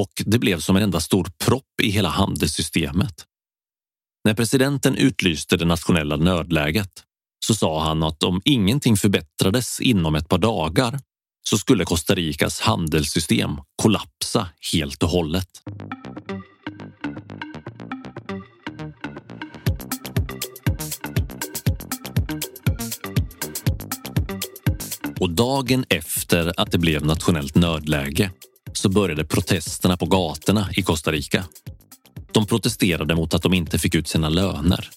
Och 0.00 0.12
det 0.26 0.38
blev 0.38 0.60
som 0.60 0.76
en 0.76 0.82
enda 0.82 1.00
stor 1.00 1.30
propp 1.44 1.80
i 1.82 1.90
hela 1.90 2.08
handelssystemet. 2.08 3.24
När 4.24 4.34
presidenten 4.34 4.96
utlyste 4.96 5.56
det 5.56 5.64
nationella 5.64 6.16
nödläget 6.16 6.90
så 7.46 7.54
sa 7.54 7.84
han 7.84 8.02
att 8.02 8.22
om 8.22 8.40
ingenting 8.44 8.96
förbättrades 8.96 9.80
inom 9.80 10.14
ett 10.14 10.28
par 10.28 10.38
dagar 10.38 10.98
så 11.50 11.58
skulle 11.58 11.84
Costa 11.84 12.14
Ricas 12.14 12.60
handelssystem 12.60 13.50
kollapsa 13.82 14.48
helt 14.72 15.02
och 15.02 15.08
hållet. 15.08 15.48
Och 25.20 25.30
dagen 25.30 25.84
efter 25.88 26.60
att 26.60 26.72
det 26.72 26.78
blev 26.78 27.04
nationellt 27.04 27.54
nödläge 27.54 28.30
så 28.72 28.88
började 28.88 29.24
protesterna 29.24 29.96
på 29.96 30.06
gatorna 30.06 30.68
i 30.76 30.82
Costa 30.82 31.12
Rica. 31.12 31.44
De 32.32 32.46
protesterade 32.46 33.14
mot 33.14 33.34
att 33.34 33.42
de 33.42 33.54
inte 33.54 33.78
fick 33.78 33.94
ut 33.94 34.08
sina 34.08 34.28
löner. 34.28 34.88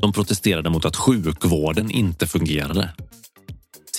De 0.00 0.12
protesterade 0.12 0.70
mot 0.70 0.84
att 0.84 0.96
sjukvården 0.96 1.90
inte 1.90 2.26
fungerade 2.26 2.94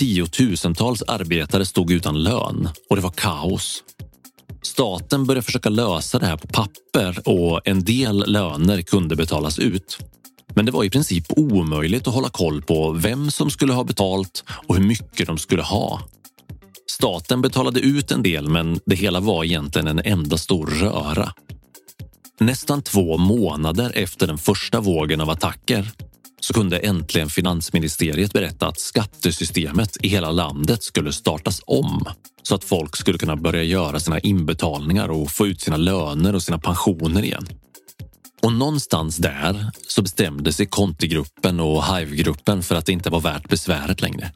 Tiotusentals 0.02 1.02
arbetare 1.02 1.66
stod 1.66 1.92
utan 1.92 2.24
lön 2.24 2.70
och 2.90 2.96
det 2.96 3.02
var 3.02 3.10
kaos. 3.10 3.84
Staten 4.62 5.26
började 5.26 5.46
försöka 5.46 5.70
lösa 5.70 6.20
det 6.20 6.26
här 6.26 6.38
på 6.38 6.48
papper 6.48 7.30
och 7.30 7.62
en 7.68 7.84
del 7.84 8.32
löner 8.32 8.82
kunde 8.82 9.16
betalas 9.16 9.60
ut. 9.60 9.98
Men 10.56 10.66
det 10.66 10.72
var 10.72 10.84
i 10.84 10.90
princip 10.90 11.26
omöjligt 11.30 12.08
att 12.08 12.14
hålla 12.14 12.30
koll 12.30 12.62
på 12.62 12.92
vem 12.92 13.32
som 13.32 13.50
skulle 13.50 13.74
ha 13.74 13.84
betalt 13.84 14.44
och 14.68 14.76
hur 14.76 14.84
mycket 14.84 15.28
de 15.28 15.38
skulle 15.38 15.64
ha. 15.64 16.02
Staten 16.92 17.42
betalade 17.42 17.80
ut 17.80 18.12
en 18.12 18.24
del, 18.24 18.50
men 18.50 18.80
det 18.86 18.96
hela 18.96 19.20
var 19.20 19.44
egentligen 19.44 19.88
en 19.88 20.02
enda 20.06 20.38
stor 20.38 20.68
röra. 20.68 21.34
Nästan 22.40 22.82
två 22.82 23.18
månader 23.18 23.92
efter 23.96 24.28
den 24.28 24.38
första 24.38 24.80
vågen 24.80 25.22
av 25.22 25.30
attacker 25.30 25.92
så 26.42 26.54
kunde 26.54 26.78
äntligen 26.78 27.30
finansministeriet 27.30 28.34
berätta 28.34 28.68
att 28.68 28.80
skattesystemet 28.80 29.98
i 30.02 30.08
hela 30.08 30.32
landet 30.32 30.84
skulle 30.84 31.14
startas 31.14 31.62
om 31.66 32.06
så 32.44 32.56
att 32.56 32.64
folk 32.64 32.96
skulle 32.98 33.18
kunna 33.18 33.36
börja 33.36 33.64
göra 33.64 34.00
sina 34.00 34.20
inbetalningar 34.20 35.10
och 35.10 35.32
få 35.32 35.48
ut 35.48 35.62
sina 35.62 35.78
löner 35.78 36.36
och 36.36 36.44
sina 36.44 36.60
pensioner 36.60 37.24
igen. 37.24 37.48
Och 38.44 38.54
någonstans 38.54 39.18
där 39.18 39.72
så 39.88 40.02
bestämde 40.02 40.54
sig 40.54 40.66
Conti-gruppen 40.66 41.60
och 41.60 41.86
Hive-gruppen 41.86 42.64
för 42.64 42.76
att 42.76 42.86
det 42.86 42.92
inte 42.92 43.10
var 43.10 43.20
värt 43.20 43.50
besväret 43.50 44.02
längre. 44.02 44.32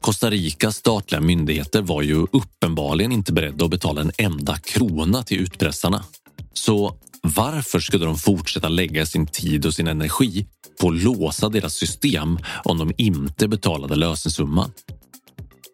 Costa 0.00 0.30
Ricas 0.30 0.76
statliga 0.76 1.20
myndigheter 1.20 1.82
var 1.82 2.02
ju 2.02 2.26
uppenbarligen 2.32 3.12
inte 3.12 3.32
beredda 3.32 3.64
att 3.64 3.70
betala 3.70 4.00
en 4.00 4.12
enda 4.18 4.56
krona 4.56 5.22
till 5.22 5.40
utpressarna. 5.40 6.04
Så 6.52 6.96
varför 7.22 7.80
skulle 7.80 8.04
de 8.04 8.18
fortsätta 8.18 8.68
lägga 8.68 9.06
sin 9.06 9.26
tid 9.26 9.66
och 9.66 9.74
sin 9.74 9.86
energi 9.86 10.46
på 10.80 10.88
att 10.88 11.02
låsa 11.02 11.48
deras 11.48 11.74
system 11.74 12.38
om 12.64 12.78
de 12.78 12.92
inte 12.96 13.48
betalade 13.48 13.96
lösensumman? 13.96 14.72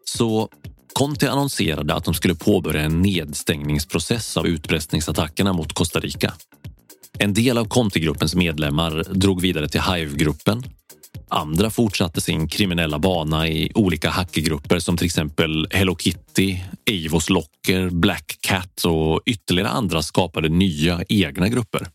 Så 0.04 0.48
Conte 0.92 1.30
annonserade 1.30 1.94
att 1.94 2.04
de 2.04 2.14
skulle 2.14 2.34
påbörja 2.34 2.80
en 2.80 3.02
nedstängningsprocess 3.02 4.36
av 4.36 4.46
utpressningsattackerna 4.46 5.52
mot 5.52 5.72
Costa 5.72 6.00
Rica. 6.00 6.32
En 7.18 7.34
del 7.34 7.58
av 7.58 7.64
Conte-gruppens 7.64 8.34
medlemmar 8.34 9.04
drog 9.10 9.40
vidare 9.40 9.68
till 9.68 9.80
Hive-gruppen. 9.80 10.62
Andra 11.28 11.70
fortsatte 11.70 12.20
sin 12.20 12.48
kriminella 12.48 12.98
bana 12.98 13.48
i 13.48 13.72
olika 13.74 14.10
hackergrupper 14.10 14.78
som 14.78 14.96
till 14.96 15.06
exempel 15.06 15.68
Hello 15.70 15.96
Kitty, 15.96 16.58
Avos 16.90 17.30
Locker, 17.30 17.90
Black 17.90 18.38
Cat 18.40 18.84
och 18.84 19.22
ytterligare 19.26 19.68
andra 19.68 20.02
skapade 20.02 20.48
nya 20.48 21.04
egna 21.08 21.48
grupper. 21.48 21.88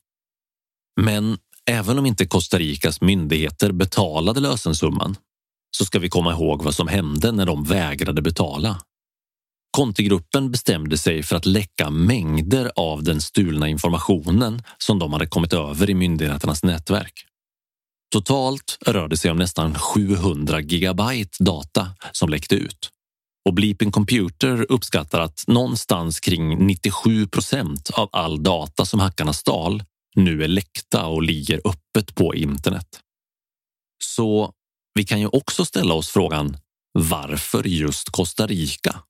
Men 1.01 1.37
även 1.69 1.99
om 1.99 2.05
inte 2.05 2.25
Costa 2.25 2.57
Ricas 2.57 3.01
myndigheter 3.01 3.71
betalade 3.71 4.39
lösensumman 4.39 5.15
så 5.77 5.85
ska 5.85 5.99
vi 5.99 6.09
komma 6.09 6.31
ihåg 6.31 6.63
vad 6.63 6.75
som 6.75 6.87
hände 6.87 7.31
när 7.31 7.45
de 7.45 7.63
vägrade 7.63 8.21
betala. 8.21 8.81
Contigruppen 9.77 10.51
bestämde 10.51 10.97
sig 10.97 11.23
för 11.23 11.35
att 11.35 11.45
läcka 11.45 11.89
mängder 11.89 12.71
av 12.75 13.03
den 13.03 13.21
stulna 13.21 13.67
informationen 13.67 14.63
som 14.77 14.99
de 14.99 15.13
hade 15.13 15.27
kommit 15.27 15.53
över 15.53 15.89
i 15.89 15.93
myndigheternas 15.93 16.63
nätverk. 16.63 17.25
Totalt 18.11 18.77
rör 18.85 19.07
det 19.07 19.17
sig 19.17 19.31
om 19.31 19.37
nästan 19.37 19.75
700 19.75 20.61
gigabyte 20.61 21.43
data 21.43 21.87
som 22.11 22.29
läckte 22.29 22.55
ut. 22.55 22.89
Och 23.49 23.53
Bleeping 23.53 23.91
Computer 23.91 24.71
uppskattar 24.71 25.19
att 25.19 25.43
någonstans 25.47 26.19
kring 26.19 26.67
97 26.67 27.27
procent 27.27 27.89
av 27.93 28.09
all 28.11 28.43
data 28.43 28.85
som 28.85 28.99
hackarna 28.99 29.33
stal 29.33 29.83
nu 30.15 30.43
är 30.43 30.47
läckta 30.47 31.05
och 31.05 31.23
ligger 31.23 31.61
öppet 31.65 32.15
på 32.15 32.35
internet. 32.35 32.87
Så 34.03 34.53
vi 34.93 35.03
kan 35.03 35.19
ju 35.19 35.27
också 35.27 35.65
ställa 35.65 35.93
oss 35.93 36.09
frågan 36.09 36.57
varför 36.99 37.63
just 37.67 38.09
Costa 38.09 38.47
Rica? 38.47 39.01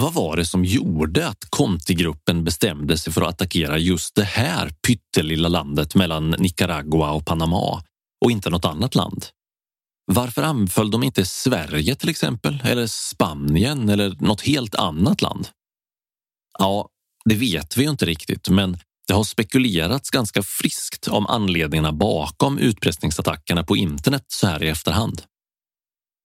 Vad 0.00 0.14
var 0.14 0.36
det 0.36 0.46
som 0.46 0.64
gjorde 0.64 1.28
att 1.28 1.44
Conti-gruppen 1.50 2.44
bestämde 2.44 2.98
sig 2.98 3.12
för 3.12 3.22
att 3.22 3.28
attackera 3.28 3.78
just 3.78 4.14
det 4.14 4.24
här 4.24 4.70
pyttelilla 4.86 5.48
landet 5.48 5.94
mellan 5.94 6.30
Nicaragua 6.30 7.10
och 7.10 7.26
Panama 7.26 7.82
och 8.24 8.30
inte 8.30 8.50
något 8.50 8.64
annat 8.64 8.94
land? 8.94 9.26
Varför 10.06 10.42
anföll 10.42 10.90
de 10.90 11.02
inte 11.02 11.24
Sverige 11.24 11.94
till 11.94 12.08
exempel, 12.08 12.62
eller 12.64 12.86
Spanien 12.86 13.88
eller 13.88 14.16
något 14.20 14.40
helt 14.40 14.74
annat 14.74 15.22
land? 15.22 15.48
Ja, 16.58 16.88
det 17.24 17.34
vet 17.34 17.76
vi 17.76 17.82
ju 17.82 17.90
inte 17.90 18.06
riktigt, 18.06 18.48
men 18.48 18.78
det 19.06 19.14
har 19.14 19.24
spekulerats 19.24 20.10
ganska 20.10 20.42
friskt 20.42 21.08
om 21.08 21.26
anledningarna 21.26 21.92
bakom 21.92 22.58
utpressningsattackerna 22.58 23.64
på 23.64 23.76
internet 23.76 24.24
så 24.28 24.46
här 24.46 24.62
i 24.62 24.68
efterhand. 24.68 25.22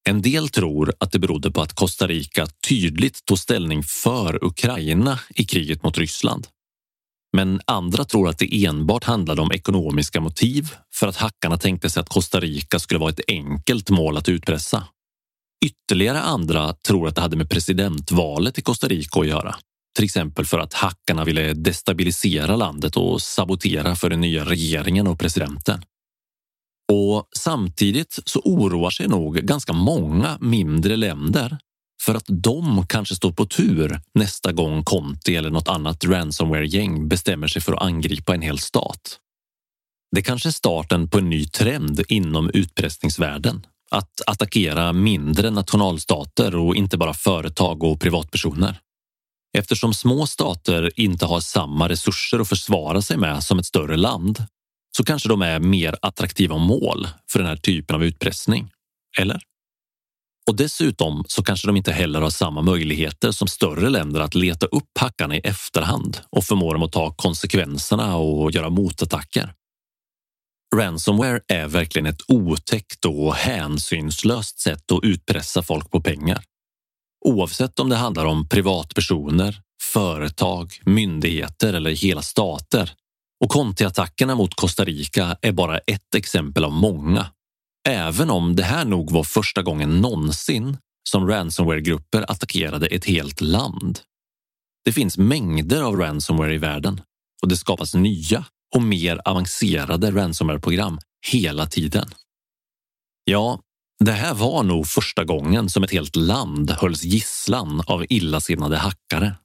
En 0.10 0.22
del 0.22 0.50
tror 0.50 0.94
att 1.00 1.12
det 1.12 1.20
berodde 1.20 1.52
på 1.52 1.62
att 1.62 1.74
Costa 1.74 2.08
Rica 2.08 2.48
tydligt 2.68 3.26
tog 3.26 3.40
ställning 3.40 3.84
för 3.84 4.44
Ukraina 4.44 5.20
i 5.36 5.46
kriget 5.46 5.84
mot 5.84 5.98
Ryssland. 5.98 6.48
Men 7.38 7.62
andra 7.66 8.06
tror 8.06 8.30
att 8.30 8.38
det 8.38 8.66
enbart 8.66 9.04
handlade 9.04 9.42
om 9.42 9.52
ekonomiska 9.52 10.22
motiv 10.22 10.70
för 10.96 11.08
att 11.08 11.16
hackarna 11.16 11.58
tänkte 11.58 11.90
sig 11.90 12.02
att 12.02 12.10
Costa 12.10 12.40
Rica 12.40 12.80
skulle 12.80 13.00
vara 13.00 13.10
ett 13.10 13.22
enkelt 13.28 13.90
mål 13.90 14.18
att 14.18 14.30
utpressa. 14.30 14.84
Ytterligare 15.66 16.22
andra 16.22 16.74
tror 16.74 17.08
att 17.08 17.16
det 17.16 17.22
hade 17.22 17.38
med 17.38 17.50
presidentvalet 17.50 18.58
i 18.58 18.62
Costa 18.62 18.88
Rica 18.88 19.20
att 19.20 19.28
göra. 19.28 19.56
Till 19.96 20.06
exempel 20.06 20.46
för 20.46 20.60
att 20.60 20.74
hackarna 20.74 21.24
ville 21.24 21.54
destabilisera 21.54 22.56
landet 22.56 22.98
och 22.98 23.22
sabotera 23.22 23.96
för 23.96 24.10
den 24.10 24.22
nya 24.22 24.46
regeringen 24.46 25.08
och 25.08 25.20
presidenten. 25.20 25.84
Och 26.92 27.28
samtidigt 27.38 28.20
så 28.26 28.40
oroar 28.40 28.90
sig 28.90 29.08
nog 29.08 29.36
ganska 29.36 29.74
många 29.74 30.38
mindre 30.42 30.96
länder 30.96 31.58
för 32.02 32.16
att 32.16 32.26
de 32.28 32.88
kanske 32.88 33.16
står 33.16 33.32
på 33.32 33.46
tur 33.46 34.02
nästa 34.14 34.52
gång 34.52 34.84
Conti 34.84 35.36
eller 35.36 35.50
något 35.50 35.68
annat 35.68 36.06
ransomware-gäng 36.06 37.08
bestämmer 37.08 37.48
sig 37.48 37.62
för 37.62 37.74
att 37.74 37.82
angripa 37.82 38.34
en 38.34 38.42
hel 38.42 38.60
stat. 38.60 39.20
Det 40.16 40.22
kanske 40.22 40.50
är 40.50 40.54
starten 40.54 41.10
på 41.10 41.18
en 41.18 41.30
ny 41.30 41.46
trend 41.46 42.02
inom 42.08 42.50
utpressningsvärlden. 42.54 43.66
Att 43.92 44.22
attackera 44.28 44.94
mindre 44.94 45.50
nationalstater 45.50 46.56
och 46.56 46.76
inte 46.76 46.98
bara 46.98 47.14
företag 47.14 47.84
och 47.84 48.02
privatpersoner. 48.02 48.80
Eftersom 49.58 49.94
små 49.94 50.28
stater 50.28 51.00
inte 51.00 51.26
har 51.26 51.40
samma 51.40 51.90
resurser 51.90 52.40
att 52.40 52.50
försvara 52.50 53.02
sig 53.02 53.18
med 53.18 53.44
som 53.44 53.60
ett 53.60 53.66
större 53.66 53.98
land 53.98 54.46
så 54.98 55.04
kanske 55.04 55.30
de 55.30 55.42
är 55.42 55.60
mer 55.60 55.96
attraktiva 56.02 56.58
mål 56.58 57.08
för 57.32 57.40
den 57.40 57.48
här 57.48 57.56
typen 57.56 57.96
av 57.96 58.04
utpressning. 58.04 58.72
Eller? 59.20 59.42
Och 60.50 60.56
dessutom 60.56 61.24
så 61.28 61.44
kanske 61.44 61.68
de 61.68 61.78
inte 61.78 61.92
heller 61.92 62.22
har 62.22 62.30
samma 62.30 62.62
möjligheter 62.62 63.32
som 63.32 63.48
större 63.48 63.90
länder 63.90 64.20
att 64.20 64.36
leta 64.36 64.66
upp 64.66 64.98
hackarna 65.00 65.36
i 65.36 65.40
efterhand 65.40 66.20
och 66.30 66.44
förmå 66.44 66.74
dem 66.74 66.84
att 66.84 66.92
ta 66.92 67.14
konsekvenserna 67.14 68.18
och 68.18 68.52
göra 68.52 68.70
motattacker. 68.70 69.54
Ransomware 70.76 71.42
är 71.48 71.68
verkligen 71.68 72.06
ett 72.06 72.22
otäckt 72.28 73.06
och 73.06 73.36
hänsynslöst 73.36 74.60
sätt 74.60 74.92
att 74.92 75.04
utpressa 75.04 75.64
folk 75.64 75.92
på 75.92 76.02
pengar. 76.02 76.44
Oavsett 77.26 77.80
om 77.80 77.90
det 77.90 77.96
handlar 77.96 78.26
om 78.26 78.50
privatpersoner, 78.50 79.62
företag, 79.94 80.80
myndigheter 80.86 81.74
eller 81.74 81.92
hela 81.92 82.22
stater. 82.22 82.92
Och 83.44 83.52
Conti-attackerna 83.52 84.36
mot 84.36 84.56
Costa 84.56 84.86
Rica 84.86 85.38
är 85.42 85.52
bara 85.52 85.78
ett 85.78 86.16
exempel 86.16 86.64
av 86.64 86.72
många. 86.72 87.28
Även 87.90 88.30
om 88.30 88.56
det 88.56 88.64
här 88.64 88.86
nog 88.86 89.12
var 89.12 89.24
första 89.24 89.62
gången 89.62 90.02
någonsin 90.02 90.78
som 91.10 91.28
ransomware-grupper 91.28 92.32
attackerade 92.32 92.88
ett 92.88 93.06
helt 93.06 93.42
land. 93.42 94.00
Det 94.86 94.92
finns 94.92 95.18
mängder 95.18 95.82
av 95.82 95.96
ransomware 95.96 96.54
i 96.54 96.58
världen 96.58 97.02
och 97.42 97.48
det 97.48 97.58
skapas 97.58 97.94
nya 97.94 98.46
och 98.76 98.82
mer 98.82 99.22
avancerade 99.26 100.12
ransomware-program 100.12 101.00
hela 101.28 101.66
tiden. 101.66 102.10
Ja, 103.24 103.60
det 104.00 104.12
här 104.12 104.34
var 104.34 104.64
nog 104.64 104.88
första 104.88 105.24
gången 105.24 105.70
som 105.70 105.84
ett 105.84 105.92
helt 105.92 106.16
land 106.16 106.72
hölls 106.72 107.04
gisslan 107.04 107.82
av 107.88 108.06
illasinnade 108.10 108.78
hackare. 108.78 109.36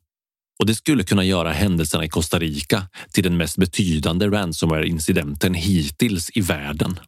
Och 0.59 0.67
det 0.67 0.75
skulle 0.75 1.05
kunna 1.05 1.25
göra 1.25 1.53
händelserna 1.53 2.05
i 2.05 2.09
Costa 2.09 2.39
Rica 2.39 2.89
till 3.13 3.25
den 3.25 3.37
mest 3.37 3.57
betydande 3.57 4.27
ransomware-incidenten 4.27 5.55
hittills 5.55 6.31
i 6.35 6.41
världen. 6.41 6.99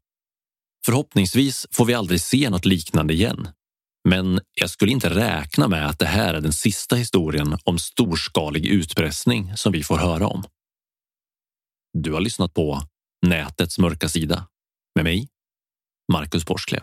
Förhoppningsvis 0.86 1.66
får 1.70 1.84
vi 1.84 1.94
aldrig 1.94 2.20
se 2.20 2.50
något 2.50 2.64
liknande 2.64 3.14
igen. 3.14 3.48
Men 4.08 4.40
jag 4.54 4.70
skulle 4.70 4.92
inte 4.92 5.14
räkna 5.14 5.68
med 5.68 5.88
att 5.88 5.98
det 5.98 6.06
här 6.06 6.34
är 6.34 6.40
den 6.40 6.52
sista 6.52 6.96
historien 6.96 7.58
om 7.64 7.78
storskalig 7.78 8.66
utpressning 8.66 9.56
som 9.56 9.72
vi 9.72 9.82
får 9.82 9.96
höra 9.96 10.26
om. 10.26 10.44
Du 11.92 12.12
har 12.12 12.20
lyssnat 12.20 12.54
på 12.54 12.82
Nätets 13.26 13.78
mörka 13.78 14.08
sida 14.08 14.46
med 14.94 15.04
mig, 15.04 15.28
Marcus 16.12 16.44
Porsklev. 16.44 16.82